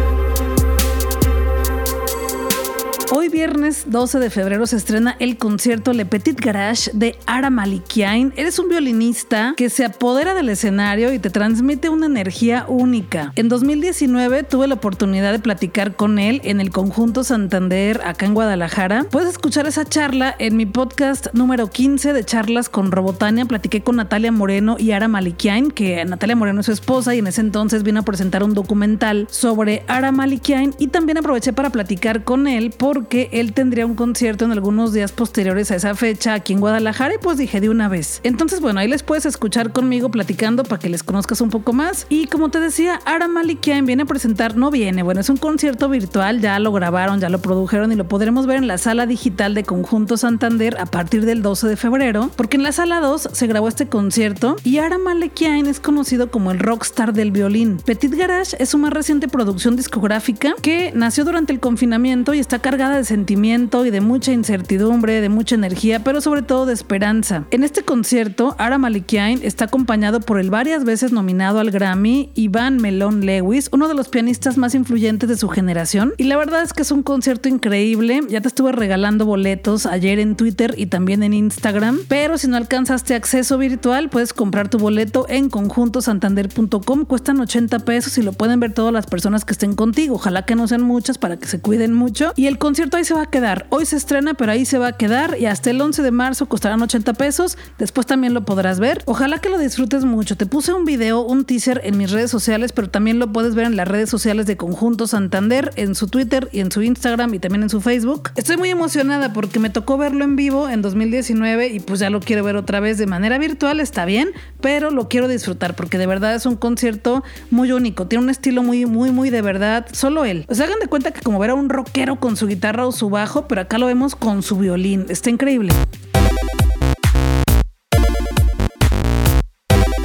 Hoy 3.15 3.29
viernes 3.29 3.85
12 3.89 4.21
de 4.21 4.31
febrero 4.31 4.67
se 4.67 4.77
estrena 4.77 5.17
el 5.19 5.37
concierto 5.37 5.93
Le 5.93 6.07
Petit 6.07 6.41
Garage 6.41 6.91
de 6.95 7.19
Ara 7.27 7.51
Malikian. 7.51 8.33
Eres 8.37 8.59
un 8.59 8.71
violinista 8.71 9.53
que 9.55 9.69
se 9.69 9.85
apodera 9.85 10.33
del 10.33 10.49
escenario 10.49 11.13
y 11.13 11.19
te 11.19 11.29
transmite 11.29 11.91
una 11.91 12.07
energía 12.07 12.65
única. 12.69 13.35
En 13.37 13.51
2019 13.51 14.45
tuve 14.45 14.67
la 14.67 14.77
oportunidad 14.77 15.31
de 15.33 15.41
platicar 15.41 15.95
con 15.95 16.19
él 16.19 16.41
en 16.45 16.59
el 16.59 16.71
conjunto 16.71 17.23
Santander 17.23 18.01
acá 18.03 18.25
en 18.25 18.33
Guadalajara. 18.33 19.05
Puedes 19.11 19.29
escuchar 19.29 19.67
esa 19.67 19.85
charla 19.85 20.35
en 20.39 20.57
mi 20.57 20.65
podcast 20.65 21.27
número 21.35 21.67
15 21.67 22.15
de 22.15 22.25
charlas 22.25 22.71
con 22.71 22.93
Robotania. 22.93 23.45
Platiqué 23.45 23.83
con 23.83 23.97
Natalia 23.97 24.33
Moreno 24.33 24.77
y 24.79 24.93
Ara 24.93 25.09
Malikian, 25.09 25.71
que 25.71 26.03
Natalia 26.07 26.35
Moreno 26.35 26.61
es 26.61 26.67
su 26.67 26.73
esposa 26.73 27.15
y 27.15 27.19
en 27.19 27.27
ese 27.27 27.43
entonces 27.43 27.83
vino 27.83 28.01
a 28.01 28.05
presentar 28.05 28.43
un 28.43 28.55
documental 28.55 29.27
sobre 29.31 29.85
Ara 29.87 30.13
Malikian 30.13 30.75
y 30.79 30.87
también 30.87 31.19
aproveché 31.19 31.53
para 31.53 31.69
platicar 31.69 32.25
con 32.25 32.47
él 32.47 32.75
porque 32.75 33.02
porque 33.03 33.29
él 33.33 33.53
tendría 33.53 33.85
un 33.85 33.97
concierto 33.97 34.45
en 34.45 34.53
algunos 34.53 34.93
días 34.93 35.11
posteriores 35.11 35.73
a 35.73 35.75
esa 35.75 35.97
fecha 35.97 36.35
aquí 36.35 36.53
en 36.53 36.61
Guadalajara 36.61 37.17
y 37.17 37.19
pues 37.19 37.37
dije 37.37 37.61
de 37.61 37.69
una 37.69 37.89
vez. 37.89 38.21
Entonces, 38.23 38.61
bueno, 38.61 38.79
ahí 38.79 38.87
les 38.87 39.03
puedes 39.03 39.27
escuchar 39.27 39.73
conmigo 39.73 40.09
platicando 40.09 40.63
para 40.63 40.79
que 40.79 40.89
les 40.89 41.03
conozcas 41.03 41.41
un 41.41 41.51
poco 41.51 41.73
más. 41.73 42.07
Y 42.11 42.29
como 42.29 42.51
te 42.51 42.61
decía, 42.61 43.01
Ara 43.05 43.27
Malikian 43.27 43.87
viene 43.87 44.05
a 44.05 44.07
presentar, 44.07 44.57
no 44.57 44.71
viene, 44.71 45.03
bueno, 45.03 45.21
es 45.21 45.29
un 45.29 45.37
concierto 45.37 45.89
virtual, 45.89 46.41
ya 46.41 46.61
lo 46.61 46.71
grabaron, 46.71 47.19
ya 47.19 47.29
lo 47.29 47.41
produjeron 47.41 47.91
y 47.91 47.97
lo 47.97 48.07
podremos 48.07 48.47
ver 48.47 48.59
en 48.59 48.69
la 48.69 48.79
sala 48.79 49.05
digital 49.07 49.55
de 49.55 49.65
Conjunto 49.65 50.17
Santander 50.17 50.77
a 50.79 50.87
partir 50.87 51.27
del 51.27 51.43
12 51.43 51.67
de 51.67 51.77
febrero, 51.77 52.31
porque 52.37 52.57
en 52.57 52.63
la 52.63 52.71
sala 52.71 53.01
2 53.01 53.31
se 53.33 53.47
grabó 53.49 53.67
este 53.67 53.89
concierto 53.89 54.55
y 54.63 54.79
Ara 54.79 54.99
Malikian 54.99 55.67
es 55.67 55.81
conocido 55.81 56.31
como 56.31 56.53
el 56.53 56.61
rockstar 56.61 57.13
del 57.13 57.33
violín. 57.33 57.79
Petit 57.85 58.15
Garage 58.15 58.55
es 58.61 58.69
su 58.69 58.79
más 58.79 58.93
reciente 58.93 59.27
producción 59.27 59.75
discográfica 59.75 60.55
que 60.63 60.93
nació 60.95 61.25
durante 61.25 61.53
el 61.53 61.59
confinamiento 61.59 62.33
y 62.33 62.39
está 62.39 62.61
cargada 62.61 62.92
de 62.97 63.05
sentimiento 63.05 63.85
y 63.87 63.91
de 63.91 64.01
mucha 64.01 64.33
incertidumbre, 64.33 65.21
de 65.21 65.29
mucha 65.29 65.55
energía, 65.55 66.05
pero 66.05 66.21
sobre 66.21 66.43
todo 66.43 66.67
de 66.67 66.75
esperanza. 66.75 67.45
En 67.51 67.65
este 67.65 67.83
concierto, 67.83 68.55
Ara 68.59 68.79
Malikian 68.79 69.41
está 69.43 69.67
acompañado 69.67 70.21
por 70.21 70.39
el 70.39 70.51
varias 70.51 70.85
veces 70.85 71.13
nominado 71.13 71.61
al 71.61 71.71
Grammy 71.71 72.31
Iván 72.35 72.77
Melón 72.77 73.25
Lewis, 73.25 73.69
uno 73.73 73.89
de 73.89 73.95
los 73.95 74.09
pianistas 74.09 74.59
más 74.59 74.75
influyentes 74.75 75.29
de 75.29 75.37
su 75.37 75.49
generación. 75.49 76.15
Y 76.19 76.25
la 76.25 76.37
verdad 76.37 76.63
es 76.63 76.73
que 76.73 76.83
es 76.83 76.91
un 76.91 77.03
concierto 77.03 77.49
increíble. 77.49 78.21
Ya 78.29 78.41
te 78.41 78.49
estuve 78.49 78.73
regalando 78.73 79.27
boletos 79.27 79.87
ayer 79.87 80.19
en 80.19 80.37
Twitter 80.37 80.75
y 80.77 80.87
también 80.87 81.23
en 81.23 81.35
Instagram. 81.35 82.01
Pero 82.09 82.39
si 82.39 82.49
no 82.49 82.57
alcanzaste 82.57 83.15
acceso 83.15 83.59
virtual, 83.59 84.11
puedes 84.11 84.33
comprar 84.33 84.69
tu 84.69 84.79
boleto 84.79 85.27
en 85.29 85.49
conjuntosantander.com. 85.49 87.05
Cuestan 87.05 87.41
80 87.41 87.79
pesos 87.81 88.19
y 88.19 88.23
lo 88.23 88.33
pueden 88.33 88.61
ver 88.61 88.73
todas 88.73 88.93
las 88.93 89.07
personas 89.07 89.45
que 89.45 89.53
estén 89.53 89.75
contigo. 89.75 90.17
Ojalá 90.17 90.45
que 90.45 90.55
no 90.55 90.69
sean 90.69 90.83
muchas 90.83 91.19
para 91.19 91.39
que 91.39 91.47
se 91.47 91.61
cuiden 91.61 91.95
mucho. 91.95 92.33
Y 92.37 92.47
el 92.47 92.59
concierto 92.59 92.82
ahí 92.93 93.05
se 93.05 93.15
va 93.15 93.23
a 93.23 93.31
quedar. 93.31 93.67
Hoy 93.71 93.87
se 93.87 93.97
estrena, 93.97 94.35
pero 94.35 94.53
ahí 94.53 94.65
se 94.65 94.79
va 94.79 94.89
a 94.89 94.97
quedar. 94.97 95.37
Y 95.39 95.47
hasta 95.47 95.71
el 95.71 95.81
11 95.81 96.03
de 96.03 96.11
marzo 96.11 96.47
costarán 96.47 96.83
80 96.83 97.15
pesos. 97.15 97.57
Después 97.79 98.07
también 98.07 98.35
lo 98.35 98.45
podrás 98.45 98.81
ver. 98.81 99.03
Ojalá 99.07 99.39
que 99.39 99.49
lo 99.49 99.59
disfrutes 99.59 100.05
mucho. 100.05 100.37
Te 100.37 100.47
puse 100.47 100.73
un 100.73 100.85
video, 100.85 101.21
un 101.23 101.45
teaser 101.45 101.81
en 101.85 101.97
mis 101.99 102.11
redes 102.11 102.31
sociales, 102.31 102.73
pero 102.73 102.91
también 102.91 103.19
lo 103.19 103.33
puedes 103.33 103.55
ver 103.55 103.67
en 103.67 103.77
las 103.77 103.89
redes 103.89 104.11
sociales 104.11 104.47
de 104.47 104.57
Conjunto 104.57 105.07
Santander, 105.07 105.71
en 105.77 105.95
su 105.95 106.09
Twitter 106.09 106.49
y 106.53 106.61
en 106.61 106.73
su 106.73 106.83
Instagram 106.83 107.35
y 107.35 107.39
también 107.39 107.63
en 107.63 107.71
su 107.71 107.81
Facebook. 107.81 108.31
Estoy 108.37 108.57
muy 108.57 108.71
emocionada 108.71 109.33
porque 109.33 109.59
me 109.59 109.71
tocó 109.71 109.99
verlo 109.99 110.25
en 110.25 110.37
vivo 110.37 110.69
en 110.69 110.83
2019 110.83 111.69
y 111.69 111.81
pues 111.81 112.01
ya 112.01 112.11
lo 112.11 112.21
quiero 112.21 112.45
ver 112.45 112.57
otra 112.57 112.81
vez 112.81 112.99
de 112.99 113.07
manera 113.07 113.39
virtual, 113.39 113.81
está 113.81 114.05
bien, 114.05 114.31
pero 114.61 114.91
lo 114.91 115.09
quiero 115.09 115.29
disfrutar 115.29 115.77
porque 115.77 115.99
de 115.99 116.07
verdad 116.07 116.35
es 116.35 116.47
un 116.47 116.57
concierto 116.57 117.23
muy 117.51 117.73
único, 117.73 118.07
tiene 118.07 118.25
un 118.25 118.31
estilo 118.31 118.63
muy, 118.63 118.87
muy, 118.87 119.11
muy 119.11 119.31
de 119.31 119.43
verdad, 119.43 119.87
solo 119.93 120.25
él. 120.25 120.47
O 120.49 120.55
sea, 120.55 120.67
hagan 120.67 120.81
de 120.81 120.87
cuenta 120.87 121.13
que 121.13 121.21
como 121.21 121.39
ver 121.39 121.51
a 121.51 121.55
un 121.55 121.69
rockero 121.69 122.19
con 122.19 122.37
su 122.37 122.47
guitarra 122.47 122.62
o 122.63 122.93
su 122.93 123.11
bajo, 123.11 123.49
pero 123.49 123.63
acá 123.63 123.79
lo 123.79 123.87
vemos 123.87 124.15
con 124.15 124.43
su 124.43 124.57
violín, 124.57 125.07
está 125.09 125.31
increíble. 125.31 125.73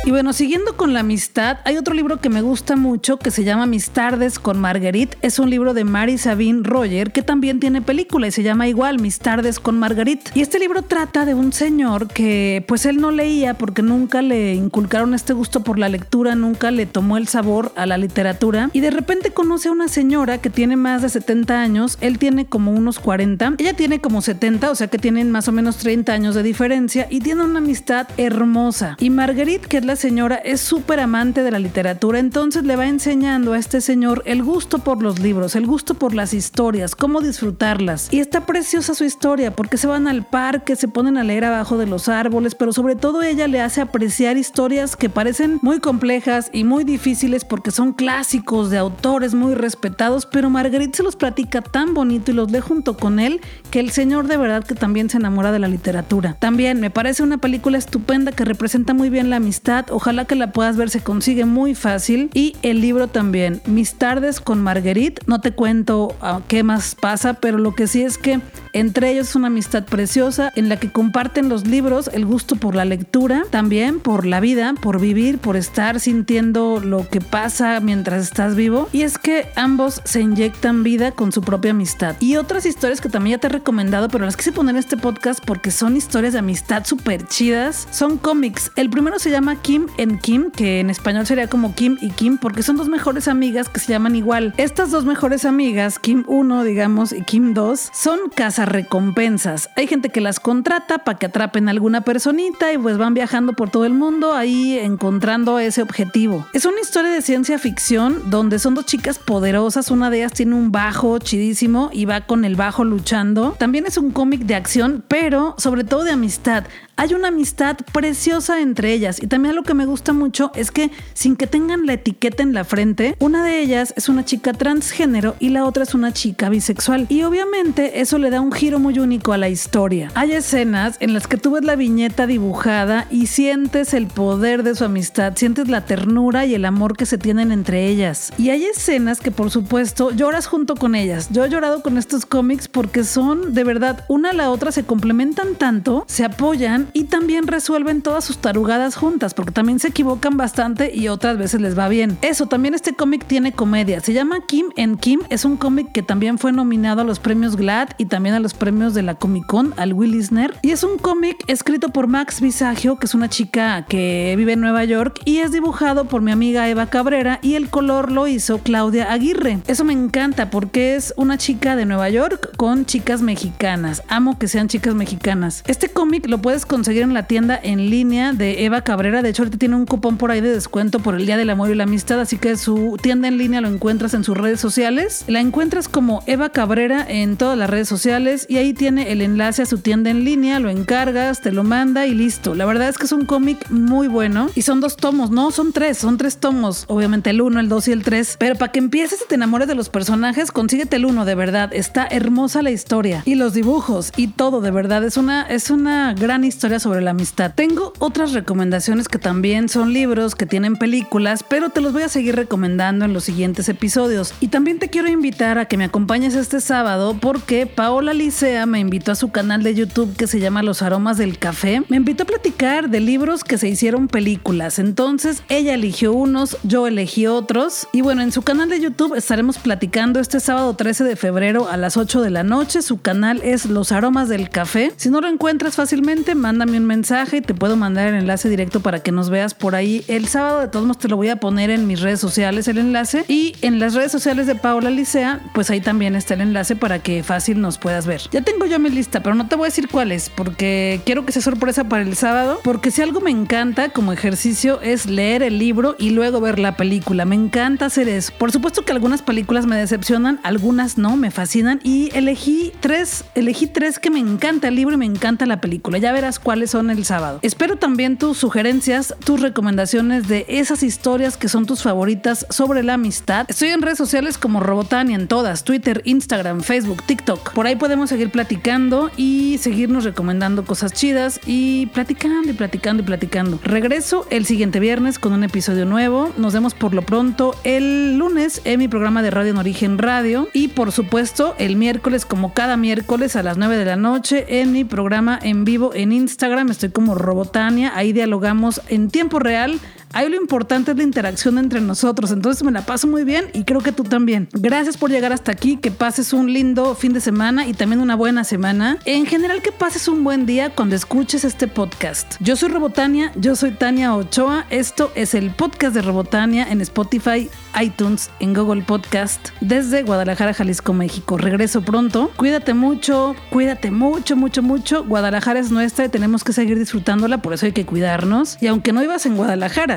Y 0.07 0.11
bueno, 0.11 0.31
siguiendo 0.31 0.77
con 0.77 0.93
la 0.93 1.01
amistad, 1.01 1.57
hay 1.65 1.75
otro 1.75 1.93
libro 1.93 2.21
que 2.21 2.29
me 2.29 2.41
gusta 2.41 2.77
mucho 2.77 3.17
que 3.17 3.29
se 3.29 3.43
llama 3.43 3.65
Mis 3.65 3.89
tardes 3.89 4.39
con 4.39 4.57
Marguerite. 4.57 5.17
Es 5.21 5.37
un 5.37 5.49
libro 5.49 5.73
de 5.73 5.83
Mary 5.83 6.17
Sabine 6.17 6.61
Roger 6.63 7.11
que 7.11 7.21
también 7.21 7.59
tiene 7.59 7.81
película 7.81 8.25
y 8.25 8.31
se 8.31 8.41
llama 8.41 8.69
igual 8.69 9.01
Mis 9.01 9.19
tardes 9.19 9.59
con 9.59 9.77
Marguerite. 9.77 10.31
Y 10.33 10.39
este 10.39 10.59
libro 10.59 10.83
trata 10.83 11.25
de 11.25 11.33
un 11.33 11.51
señor 11.51 12.07
que 12.07 12.63
pues 12.69 12.85
él 12.85 13.01
no 13.01 13.11
leía 13.11 13.55
porque 13.55 13.81
nunca 13.81 14.21
le 14.21 14.53
inculcaron 14.53 15.13
este 15.13 15.33
gusto 15.33 15.61
por 15.65 15.77
la 15.77 15.89
lectura, 15.89 16.35
nunca 16.35 16.71
le 16.71 16.85
tomó 16.85 17.17
el 17.17 17.27
sabor 17.27 17.73
a 17.75 17.85
la 17.85 17.97
literatura 17.97 18.69
y 18.71 18.79
de 18.79 18.91
repente 18.91 19.31
conoce 19.31 19.67
a 19.67 19.73
una 19.73 19.89
señora 19.89 20.37
que 20.37 20.49
tiene 20.49 20.77
más 20.77 21.01
de 21.01 21.09
70 21.09 21.59
años, 21.59 21.97
él 21.99 22.17
tiene 22.17 22.45
como 22.45 22.71
unos 22.71 22.99
40, 22.99 23.55
ella 23.57 23.73
tiene 23.73 23.99
como 23.99 24.21
70, 24.21 24.71
o 24.71 24.75
sea 24.75 24.87
que 24.87 24.99
tienen 24.99 25.31
más 25.31 25.49
o 25.49 25.51
menos 25.51 25.75
30 25.75 26.13
años 26.13 26.33
de 26.33 26.43
diferencia 26.43 27.07
y 27.09 27.19
tiene 27.19 27.43
una 27.43 27.59
amistad 27.59 28.07
hermosa. 28.15 28.95
Y 29.01 29.09
Marguerite, 29.09 29.67
que 29.67 29.79
es 29.79 29.83
la 29.83 29.96
señora 29.97 30.35
es 30.35 30.61
súper 30.61 31.01
amante 31.01 31.43
de 31.43 31.51
la 31.51 31.59
literatura, 31.59 32.19
entonces 32.19 32.63
le 32.63 32.77
va 32.77 32.87
enseñando 32.87 33.51
a 33.51 33.59
este 33.59 33.81
señor 33.81 34.23
el 34.25 34.43
gusto 34.43 34.79
por 34.79 35.03
los 35.03 35.19
libros, 35.19 35.57
el 35.57 35.67
gusto 35.67 35.95
por 35.95 36.13
las 36.13 36.33
historias, 36.33 36.95
cómo 36.95 37.19
disfrutarlas. 37.19 38.07
Y 38.13 38.21
está 38.21 38.45
preciosa 38.45 38.95
su 38.95 39.03
historia 39.03 39.51
porque 39.51 39.77
se 39.77 39.87
van 39.87 40.07
al 40.07 40.25
parque, 40.25 40.77
se 40.77 40.87
ponen 40.87 41.17
a 41.17 41.23
leer 41.25 41.43
abajo 41.43 41.77
de 41.77 41.87
los 41.87 42.07
árboles, 42.07 42.55
pero 42.55 42.71
sobre 42.71 42.95
todo 42.95 43.21
ella 43.21 43.47
le 43.47 43.59
hace 43.59 43.81
apreciar 43.81 44.37
historias 44.37 44.95
que 44.95 45.09
parecen 45.09 45.59
muy 45.61 45.79
complejas 45.79 46.49
y 46.53 46.63
muy 46.63 46.85
difíciles 46.85 47.43
porque 47.43 47.71
son 47.71 47.91
clásicos 47.91 48.69
de 48.69 48.77
autores 48.77 49.33
muy 49.33 49.55
respetados, 49.55 50.25
pero 50.25 50.49
Marguerite 50.49 50.97
se 50.97 51.03
los 51.03 51.17
platica 51.17 51.61
tan 51.61 51.93
bonito 51.93 52.31
y 52.31 52.35
los 52.35 52.51
lee 52.51 52.59
junto 52.59 52.95
con 52.95 53.19
él 53.19 53.41
que 53.71 53.79
el 53.79 53.91
señor 53.91 54.27
de 54.27 54.37
verdad 54.37 54.63
que 54.63 54.75
también 54.75 55.09
se 55.09 55.17
enamora 55.17 55.51
de 55.51 55.59
la 55.59 55.67
literatura. 55.67 56.37
También 56.39 56.79
me 56.79 56.91
parece 56.91 57.23
una 57.23 57.39
película 57.39 57.77
estupenda 57.77 58.31
que 58.31 58.45
representa 58.45 58.93
muy 58.93 59.09
bien 59.09 59.29
la 59.29 59.37
amistad, 59.37 59.86
Ojalá 59.89 60.25
que 60.25 60.35
la 60.35 60.51
puedas 60.51 60.77
ver, 60.77 60.89
se 60.89 61.01
consigue 61.01 61.45
muy 61.45 61.75
fácil. 61.75 62.29
Y 62.33 62.55
el 62.61 62.81
libro 62.81 63.07
también, 63.07 63.61
Mis 63.65 63.95
tardes 63.95 64.39
con 64.39 64.61
Marguerite. 64.61 65.21
No 65.27 65.41
te 65.41 65.51
cuento 65.51 66.15
ah, 66.21 66.41
qué 66.47 66.63
más 66.63 66.95
pasa, 66.95 67.35
pero 67.35 67.57
lo 67.57 67.73
que 67.73 67.87
sí 67.87 68.03
es 68.03 68.17
que 68.17 68.39
entre 68.79 69.11
ellos 69.11 69.35
una 69.35 69.47
amistad 69.47 69.85
preciosa 69.85 70.51
en 70.55 70.69
la 70.69 70.77
que 70.77 70.91
comparten 70.91 71.49
los 71.49 71.65
libros, 71.65 72.09
el 72.13 72.25
gusto 72.25 72.55
por 72.55 72.75
la 72.75 72.85
lectura, 72.85 73.43
también 73.49 73.99
por 73.99 74.25
la 74.25 74.39
vida, 74.39 74.75
por 74.79 74.99
vivir, 74.99 75.39
por 75.39 75.57
estar 75.57 75.99
sintiendo 75.99 76.79
lo 76.79 77.09
que 77.09 77.19
pasa 77.19 77.79
mientras 77.79 78.23
estás 78.23 78.55
vivo. 78.55 78.87
Y 78.91 79.01
es 79.01 79.17
que 79.17 79.47
ambos 79.55 80.01
se 80.05 80.21
inyectan 80.21 80.83
vida 80.83 81.11
con 81.11 81.31
su 81.31 81.41
propia 81.41 81.71
amistad. 81.71 82.15
Y 82.19 82.35
otras 82.35 82.65
historias 82.65 83.01
que 83.01 83.09
también 83.09 83.37
ya 83.37 83.41
te 83.41 83.47
he 83.47 83.49
recomendado, 83.49 84.09
pero 84.09 84.25
las 84.25 84.37
quise 84.37 84.51
poner 84.51 84.75
en 84.75 84.79
este 84.79 84.97
podcast 84.97 85.43
porque 85.43 85.71
son 85.71 85.97
historias 85.97 86.33
de 86.33 86.39
amistad 86.39 86.85
súper 86.85 87.27
chidas. 87.27 87.87
Son 87.91 88.17
cómics. 88.17 88.71
El 88.75 88.89
primero 88.89 89.17
se 89.17 89.31
llama 89.31 89.55
Kim 89.61 89.87
en 89.97 90.19
Kim, 90.19 90.51
que 90.51 90.79
en 90.79 90.89
español 90.89 91.25
sería 91.25 91.47
como 91.47 91.73
Kim 91.73 91.97
y 91.99 92.11
Kim, 92.11 92.37
porque 92.37 92.63
son 92.63 92.77
dos 92.77 92.89
mejores 92.89 93.27
amigas 93.27 93.69
que 93.69 93.79
se 93.79 93.91
llaman 93.91 94.15
igual. 94.15 94.53
Estas 94.57 94.91
dos 94.91 95.05
mejores 95.05 95.45
amigas, 95.45 95.99
Kim 95.99 96.23
1, 96.27 96.63
digamos, 96.63 97.11
y 97.11 97.21
Kim 97.23 97.53
2, 97.53 97.89
son 97.93 98.19
recompensas. 98.67 99.69
Hay 99.75 99.87
gente 99.87 100.09
que 100.09 100.21
las 100.21 100.39
contrata 100.39 100.99
para 100.99 101.17
que 101.17 101.25
atrapen 101.25 101.67
a 101.67 101.71
alguna 101.71 102.01
personita 102.01 102.71
y 102.71 102.77
pues 102.77 102.97
van 102.97 103.13
viajando 103.13 103.53
por 103.53 103.69
todo 103.69 103.85
el 103.85 103.93
mundo 103.93 104.33
ahí 104.33 104.77
encontrando 104.77 105.59
ese 105.59 105.81
objetivo. 105.81 106.45
Es 106.53 106.65
una 106.65 106.79
historia 106.79 107.11
de 107.11 107.21
ciencia 107.21 107.57
ficción 107.59 108.29
donde 108.29 108.59
son 108.59 108.75
dos 108.75 108.85
chicas 108.85 109.19
poderosas, 109.19 109.91
una 109.91 110.09
de 110.09 110.17
ellas 110.17 110.33
tiene 110.33 110.55
un 110.55 110.71
bajo 110.71 111.17
chidísimo 111.19 111.89
y 111.91 112.05
va 112.05 112.21
con 112.21 112.45
el 112.45 112.55
bajo 112.55 112.83
luchando. 112.83 113.55
También 113.57 113.85
es 113.85 113.97
un 113.97 114.11
cómic 114.11 114.41
de 114.41 114.55
acción, 114.55 115.03
pero 115.07 115.55
sobre 115.57 115.83
todo 115.83 116.03
de 116.03 116.11
amistad 116.11 116.65
hay 116.97 117.13
una 117.13 117.27
amistad 117.27 117.77
preciosa 117.93 118.59
entre 118.59 118.91
ellas 118.91 119.21
y 119.21 119.27
también 119.27 119.55
lo 119.55 119.61
que 119.61 119.75
me 119.75 119.85
gusta 119.85 120.13
mucho 120.13 120.51
es 120.55 120.71
que 120.71 120.89
sin 121.13 121.35
que 121.35 121.45
tengan 121.45 121.85
la 121.85 121.93
etiqueta 121.93 122.41
en 122.41 122.53
la 122.53 122.63
frente, 122.63 123.15
una 123.19 123.45
de 123.45 123.61
ellas 123.61 123.93
es 123.95 124.09
una 124.09 124.25
chica 124.25 124.51
transgénero 124.51 125.35
y 125.39 125.49
la 125.49 125.65
otra 125.65 125.83
es 125.83 125.93
una 125.93 126.11
chica 126.11 126.49
bisexual 126.49 127.05
y 127.07 127.21
obviamente 127.21 128.01
eso 128.01 128.17
le 128.17 128.31
da 128.31 128.41
un 128.41 128.51
giro 128.57 128.79
muy 128.79 128.97
único 128.97 129.33
a 129.33 129.37
la 129.37 129.49
historia. 129.49 130.11
Hay 130.15 130.31
escenas 130.31 130.97
en 130.99 131.13
las 131.13 131.27
que 131.27 131.37
tú 131.37 131.51
ves 131.51 131.63
la 131.63 131.75
viñeta 131.75 132.25
dibujada 132.25 133.05
y 133.11 133.27
sientes 133.27 133.93
el 133.93 134.07
poder 134.07 134.63
de 134.63 134.73
su 134.73 134.83
amistad, 134.83 135.33
sientes 135.35 135.67
la 135.67 135.85
ternura 135.85 136.45
y 136.47 136.55
el 136.55 136.65
amor 136.65 136.97
que 136.97 137.05
se 137.05 137.19
tienen 137.19 137.51
entre 137.51 137.87
ellas. 137.87 138.33
Y 138.37 138.49
hay 138.49 138.65
escenas 138.65 139.19
que 139.19 139.29
por 139.29 139.51
supuesto 139.51 140.11
lloras 140.11 140.47
junto 140.47 140.75
con 140.75 140.95
ellas. 140.95 141.29
Yo 141.31 141.45
he 141.45 141.49
llorado 141.49 141.83
con 141.83 141.99
estos 141.99 142.25
cómics 142.25 142.67
porque 142.67 143.03
son 143.03 143.53
de 143.53 143.63
verdad 143.63 144.05
una 144.07 144.31
a 144.31 144.33
la 144.33 144.49
otra 144.49 144.71
se 144.71 144.83
complementan 144.83 145.55
tanto, 145.55 146.03
se 146.07 146.25
apoyan 146.25 146.89
y 146.93 147.05
también 147.05 147.45
resuelven 147.45 148.01
todas 148.01 148.25
sus 148.25 148.39
tarugadas 148.39 148.95
juntas, 148.95 149.33
porque 149.33 149.51
también 149.51 149.79
se 149.79 149.89
equivocan 149.89 150.35
bastante 150.35 150.93
y 150.93 151.07
otras 151.09 151.37
veces 151.37 151.61
les 151.61 151.77
va 151.77 151.87
bien. 151.89 152.17
Eso, 152.21 152.47
también 152.47 152.73
este 152.73 152.93
cómic 152.93 153.25
tiene 153.27 153.51
comedia. 153.51 153.99
Se 153.99 154.13
llama 154.13 154.39
Kim 154.47 154.67
en 154.75 154.97
Kim. 154.97 155.21
Es 155.29 155.45
un 155.45 155.57
cómic 155.57 155.91
que 155.91 156.01
también 156.01 156.37
fue 156.37 156.51
nominado 156.51 157.01
a 157.01 157.03
los 157.03 157.19
premios 157.19 157.55
GLAD 157.55 157.89
y 157.97 158.05
también 158.05 158.35
a 158.37 158.39
los 158.39 158.53
premios 158.53 158.93
de 158.93 159.03
la 159.03 159.15
Comic 159.15 159.45
Con, 159.45 159.73
al 159.77 159.93
Will 159.93 160.13
Eisner. 160.13 160.55
Y 160.61 160.71
es 160.71 160.83
un 160.83 160.97
cómic 160.97 161.37
escrito 161.47 161.89
por 161.89 162.07
Max 162.07 162.39
Visagio, 162.41 162.97
que 162.97 163.05
es 163.05 163.13
una 163.13 163.29
chica 163.29 163.85
que 163.87 164.33
vive 164.37 164.53
en 164.53 164.61
Nueva 164.61 164.85
York, 164.85 165.19
y 165.25 165.37
es 165.37 165.51
dibujado 165.51 166.05
por 166.05 166.21
mi 166.21 166.31
amiga 166.31 166.69
Eva 166.69 166.87
Cabrera 166.87 167.39
y 167.41 167.55
el 167.55 167.69
color 167.69 168.11
lo 168.11 168.27
hizo 168.27 168.59
Claudia 168.59 169.11
Aguirre. 169.11 169.59
Eso 169.67 169.83
me 169.83 169.93
encanta 169.93 170.49
porque 170.49 170.95
es 170.95 171.13
una 171.17 171.37
chica 171.37 171.75
de 171.75 171.85
Nueva 171.85 172.09
York 172.09 172.55
con 172.57 172.85
chicas 172.85 173.21
mexicanas. 173.21 174.03
Amo 174.07 174.37
que 174.37 174.47
sean 174.47 174.67
chicas 174.67 174.93
mexicanas. 174.93 175.63
Este 175.67 175.89
cómic 175.89 176.27
lo 176.27 176.39
puedes 176.39 176.65
conseguir 176.65 177.01
en 177.01 177.13
la 177.13 177.27
tienda 177.27 177.59
en 177.61 177.89
línea 177.89 178.33
de 178.33 178.65
Eva 178.65 178.81
Cabrera. 178.81 179.21
De 179.21 179.29
hecho, 179.29 179.43
ahorita 179.43 179.57
tiene 179.57 179.75
un 179.75 179.85
cupón 179.85 180.17
por 180.17 180.31
ahí 180.31 180.41
de 180.41 180.51
descuento 180.51 180.99
por 180.99 181.15
el 181.15 181.25
Día 181.25 181.37
del 181.37 181.49
Amor 181.49 181.69
y 181.69 181.75
la 181.75 181.85
Amistad, 181.85 182.19
así 182.19 182.37
que 182.37 182.55
su 182.57 182.97
tienda 183.01 183.27
en 183.27 183.37
línea 183.37 183.61
lo 183.61 183.67
encuentras 183.67 184.13
en 184.13 184.23
sus 184.23 184.37
redes 184.37 184.59
sociales. 184.59 185.23
La 185.27 185.39
encuentras 185.39 185.87
como 185.89 186.23
Eva 186.27 186.49
Cabrera 186.49 187.05
en 187.07 187.37
todas 187.37 187.57
las 187.57 187.69
redes 187.69 187.87
sociales 187.87 188.26
y 188.49 188.57
ahí 188.57 188.73
tiene 188.73 189.11
el 189.11 189.21
enlace 189.21 189.61
a 189.61 189.65
su 189.65 189.77
tienda 189.77 190.09
en 190.09 190.25
línea, 190.25 190.59
lo 190.59 190.69
encargas, 190.69 191.41
te 191.41 191.51
lo 191.51 191.63
manda 191.63 192.05
y 192.07 192.13
listo. 192.13 192.55
La 192.55 192.65
verdad 192.65 192.89
es 192.89 192.97
que 192.97 193.05
es 193.05 193.11
un 193.11 193.25
cómic 193.25 193.69
muy 193.69 194.07
bueno 194.07 194.49
y 194.53 194.63
son 194.63 194.81
dos 194.81 194.97
tomos, 194.97 195.31
no, 195.31 195.51
son 195.51 195.71
tres, 195.71 195.97
son 195.97 196.17
tres 196.17 196.37
tomos, 196.37 196.83
obviamente 196.87 197.29
el 197.29 197.41
uno, 197.41 197.59
el 197.59 197.69
dos 197.69 197.87
y 197.87 197.93
el 197.93 198.03
tres, 198.03 198.35
pero 198.37 198.55
para 198.55 198.71
que 198.71 198.79
empieces 198.79 199.21
y 199.23 199.27
te 199.27 199.35
enamores 199.35 199.67
de 199.67 199.75
los 199.75 199.89
personajes, 199.89 200.51
consíguete 200.51 200.97
el 200.97 201.05
uno, 201.05 201.23
de 201.23 201.35
verdad, 201.35 201.73
está 201.73 202.05
hermosa 202.09 202.61
la 202.61 202.71
historia 202.71 203.21
y 203.25 203.35
los 203.35 203.53
dibujos 203.53 204.11
y 204.17 204.27
todo, 204.27 204.59
de 204.59 204.71
verdad, 204.71 205.03
es 205.05 205.15
una, 205.15 205.43
es 205.43 205.69
una 205.69 206.13
gran 206.13 206.43
historia 206.43 206.79
sobre 206.79 207.01
la 207.01 207.11
amistad. 207.11 207.53
Tengo 207.55 207.93
otras 207.99 208.33
recomendaciones 208.33 209.07
que 209.07 209.19
también 209.19 209.69
son 209.69 209.93
libros, 209.93 210.35
que 210.35 210.45
tienen 210.45 210.75
películas, 210.75 211.43
pero 211.47 211.69
te 211.69 211.81
los 211.81 211.93
voy 211.93 212.03
a 212.03 212.09
seguir 212.09 212.35
recomendando 212.35 213.05
en 213.05 213.13
los 213.13 213.23
siguientes 213.23 213.69
episodios. 213.69 214.33
Y 214.39 214.49
también 214.49 214.79
te 214.79 214.89
quiero 214.89 215.07
invitar 215.07 215.57
a 215.57 215.65
que 215.65 215.77
me 215.77 215.85
acompañes 215.85 216.35
este 216.35 216.59
sábado 216.59 217.17
porque 217.19 217.65
Paola 217.67 218.13
Licea 218.17 218.65
me 218.65 218.79
invitó 218.79 219.11
a 219.11 219.15
su 219.15 219.29
canal 219.29 219.61
de 219.61 219.75
YouTube 219.75 220.15
que 220.15 220.27
se 220.27 220.39
llama 220.39 220.63
Los 220.63 220.81
Aromas 220.81 221.17
del 221.17 221.37
Café. 221.37 221.83
Me 221.87 221.97
invitó 221.97 222.23
a 222.23 222.25
platicar 222.25 222.89
de 222.89 222.99
libros 222.99 223.43
que 223.43 223.57
se 223.57 223.69
hicieron 223.69 224.07
películas. 224.07 224.79
Entonces 224.79 225.43
ella 225.49 225.75
eligió 225.75 226.13
unos, 226.13 226.57
yo 226.63 226.87
elegí 226.87 227.27
otros. 227.27 227.87
Y 227.93 228.01
bueno, 228.01 228.23
en 228.23 228.31
su 228.31 228.41
canal 228.41 228.69
de 228.69 228.79
YouTube 228.79 229.15
estaremos 229.15 229.59
platicando 229.59 230.19
este 230.19 230.39
sábado 230.39 230.75
13 230.75 231.03
de 231.03 231.15
febrero 231.15 231.69
a 231.69 231.77
las 231.77 231.95
8 231.95 232.21
de 232.21 232.31
la 232.31 232.43
noche. 232.43 232.81
Su 232.81 233.01
canal 233.01 233.41
es 233.43 233.67
Los 233.67 233.91
Aromas 233.91 234.29
del 234.29 234.49
Café. 234.49 234.91
Si 234.97 235.09
no 235.09 235.21
lo 235.21 235.27
encuentras 235.27 235.75
fácilmente, 235.75 236.33
mándame 236.33 236.77
un 236.77 236.85
mensaje 236.85 237.37
y 237.37 237.41
te 237.41 237.53
puedo 237.53 237.75
mandar 237.75 238.07
el 238.07 238.15
enlace 238.15 238.49
directo 238.49 238.79
para 238.79 238.99
que 238.99 239.11
nos 239.11 239.29
veas 239.29 239.53
por 239.53 239.75
ahí. 239.75 240.03
El 240.07 240.27
sábado 240.27 240.61
de 240.61 240.67
todos 240.69 240.85
modos 240.85 240.99
te 240.99 241.07
lo 241.07 241.17
voy 241.17 241.29
a 241.29 241.35
poner 241.35 241.69
en 241.69 241.85
mis 241.85 242.01
redes 242.01 242.19
sociales 242.19 242.67
el 242.67 242.79
enlace 242.79 243.25
y 243.27 243.55
en 243.61 243.79
las 243.79 243.93
redes 243.93 244.11
sociales 244.11 244.47
de 244.47 244.55
Paola 244.55 244.89
Licea, 244.89 245.41
pues 245.53 245.69
ahí 245.69 245.81
también 245.81 246.15
está 246.15 246.33
el 246.33 246.41
enlace 246.41 246.75
para 246.75 246.99
que 246.99 247.21
fácil 247.21 247.61
nos 247.61 247.77
puedas 247.77 248.06
ver. 248.07 248.21
Ya 248.31 248.41
tengo 248.41 248.65
yo 248.65 248.79
mi 248.79 248.89
lista, 248.89 249.21
pero 249.21 249.35
no 249.35 249.47
te 249.47 249.55
voy 249.55 249.65
a 249.65 249.69
decir 249.69 249.87
cuál 249.87 250.11
es 250.11 250.29
porque 250.29 251.01
quiero 251.05 251.25
que 251.25 251.31
sea 251.31 251.41
sorpresa 251.41 251.83
para 251.83 252.03
el 252.03 252.15
sábado, 252.15 252.59
porque 252.63 252.91
si 252.91 253.01
algo 253.01 253.21
me 253.21 253.31
encanta 253.31 253.89
como 253.89 254.13
ejercicio 254.13 254.81
es 254.81 255.05
leer 255.05 255.43
el 255.43 255.59
libro 255.59 255.95
y 255.99 256.11
luego 256.11 256.41
ver 256.41 256.59
la 256.59 256.75
película. 256.75 257.25
Me 257.25 257.35
encanta 257.35 257.85
hacer 257.85 258.09
eso. 258.09 258.33
Por 258.37 258.51
supuesto 258.51 258.83
que 258.83 258.91
algunas 258.91 259.21
películas 259.21 259.65
me 259.65 259.77
decepcionan, 259.77 260.39
algunas 260.43 260.97
no, 260.97 261.15
me 261.15 261.31
fascinan 261.31 261.79
y 261.83 262.09
elegí 262.13 262.71
tres, 262.79 263.25
elegí 263.35 263.67
tres 263.67 263.99
que 263.99 264.09
me 264.09 264.19
encanta 264.19 264.67
el 264.67 264.75
libro 264.75 264.95
y 264.95 264.97
me 264.97 265.05
encanta 265.05 265.45
la 265.45 265.61
película. 265.61 265.97
Ya 265.97 266.11
verás 266.11 266.39
cuáles 266.39 266.71
son 266.71 266.89
el 266.89 267.05
sábado. 267.05 267.39
Espero 267.41 267.77
también 267.77 268.17
tus 268.17 268.37
sugerencias, 268.37 269.13
tus 269.23 269.41
recomendaciones 269.41 270.27
de 270.27 270.45
esas 270.47 270.83
historias 270.83 271.37
que 271.37 271.49
son 271.49 271.65
tus 271.65 271.83
favoritas 271.83 272.45
sobre 272.49 272.83
la 272.83 272.93
amistad. 272.93 273.45
Estoy 273.49 273.69
en 273.69 273.81
redes 273.81 273.97
sociales 273.97 274.37
como 274.37 274.59
Robotania 274.59 275.15
en 275.15 275.27
todas, 275.27 275.63
Twitter, 275.63 276.01
Instagram, 276.05 276.61
Facebook, 276.61 277.03
TikTok. 277.03 277.53
Por 277.53 277.67
ahí 277.67 277.75
podemos 277.97 278.11
seguir 278.11 278.29
platicando 278.29 279.09
y 279.17 279.57
seguirnos 279.57 280.03
recomendando 280.03 280.63
cosas 280.65 280.93
chidas 280.93 281.39
y 281.47 281.87
platicando 281.87 282.51
y 282.51 282.53
platicando 282.53 283.01
y 283.01 283.05
platicando. 283.07 283.59
Regreso 283.63 284.27
el 284.29 284.45
siguiente 284.45 284.79
viernes 284.79 285.17
con 285.17 285.33
un 285.33 285.43
episodio 285.43 285.83
nuevo. 285.87 286.31
Nos 286.37 286.53
vemos 286.53 286.75
por 286.75 286.93
lo 286.93 287.01
pronto 287.01 287.55
el 287.63 288.19
lunes 288.19 288.61
en 288.65 288.77
mi 288.77 288.87
programa 288.87 289.23
de 289.23 289.31
radio 289.31 289.49
en 289.49 289.57
Origen 289.57 289.97
Radio 289.97 290.47
y 290.53 290.67
por 290.67 290.91
supuesto 290.91 291.55
el 291.57 291.75
miércoles 291.75 292.23
como 292.23 292.53
cada 292.53 292.77
miércoles 292.77 293.35
a 293.35 293.41
las 293.41 293.57
9 293.57 293.77
de 293.77 293.85
la 293.85 293.95
noche 293.95 294.61
en 294.61 294.73
mi 294.73 294.83
programa 294.83 295.39
en 295.41 295.65
vivo 295.65 295.89
en 295.95 296.11
Instagram. 296.11 296.69
Estoy 296.69 296.89
como 296.89 297.15
Robotania. 297.15 297.93
Ahí 297.95 298.13
dialogamos 298.13 298.79
en 298.89 299.09
tiempo 299.09 299.39
real 299.39 299.79
Ahí 300.13 300.29
lo 300.29 300.37
importante 300.37 300.91
es 300.91 300.97
la 300.97 301.03
interacción 301.03 301.57
entre 301.57 301.81
nosotros, 301.81 302.31
entonces 302.31 302.63
me 302.63 302.71
la 302.71 302.81
paso 302.81 303.07
muy 303.07 303.23
bien 303.23 303.45
y 303.53 303.65
creo 303.65 303.81
que 303.81 303.91
tú 303.91 304.03
también. 304.03 304.47
Gracias 304.53 304.97
por 304.97 305.11
llegar 305.11 305.33
hasta 305.33 305.51
aquí, 305.51 305.77
que 305.77 305.91
pases 305.91 306.33
un 306.33 306.51
lindo 306.51 306.95
fin 306.95 307.13
de 307.13 307.21
semana 307.21 307.67
y 307.67 307.73
también 307.73 308.01
una 308.01 308.15
buena 308.15 308.43
semana. 308.43 308.97
En 309.05 309.25
general 309.25 309.61
que 309.61 309.71
pases 309.71 310.07
un 310.07 310.23
buen 310.23 310.45
día 310.45 310.69
cuando 310.69 310.95
escuches 310.95 311.43
este 311.43 311.67
podcast. 311.67 312.35
Yo 312.39 312.55
soy 312.55 312.69
Robotania, 312.69 313.31
yo 313.35 313.55
soy 313.55 313.71
Tania 313.71 314.15
Ochoa, 314.15 314.65
esto 314.69 315.11
es 315.15 315.33
el 315.33 315.51
podcast 315.51 315.93
de 315.93 316.01
Robotania 316.01 316.67
en 316.69 316.81
Spotify, 316.81 317.49
iTunes, 317.79 318.29
en 318.39 318.53
Google 318.53 318.83
Podcast, 318.83 319.49
desde 319.61 320.03
Guadalajara, 320.03 320.53
Jalisco, 320.53 320.93
México. 320.93 321.37
Regreso 321.37 321.81
pronto, 321.81 322.31
cuídate 322.37 322.73
mucho, 322.73 323.35
cuídate 323.49 323.91
mucho, 323.91 324.35
mucho, 324.35 324.63
mucho. 324.63 325.03
Guadalajara 325.03 325.59
es 325.59 325.69
nuestra 325.69 326.05
y 326.05 326.09
tenemos 326.09 326.43
que 326.43 326.53
seguir 326.53 326.79
disfrutándola, 326.79 327.41
por 327.41 327.53
eso 327.53 327.65
hay 327.65 327.73
que 327.73 327.85
cuidarnos. 327.85 328.57
Y 328.61 328.67
aunque 328.67 328.93
no 328.93 329.03
ibas 329.03 329.25
en 329.25 329.35
Guadalajara, 329.35 329.96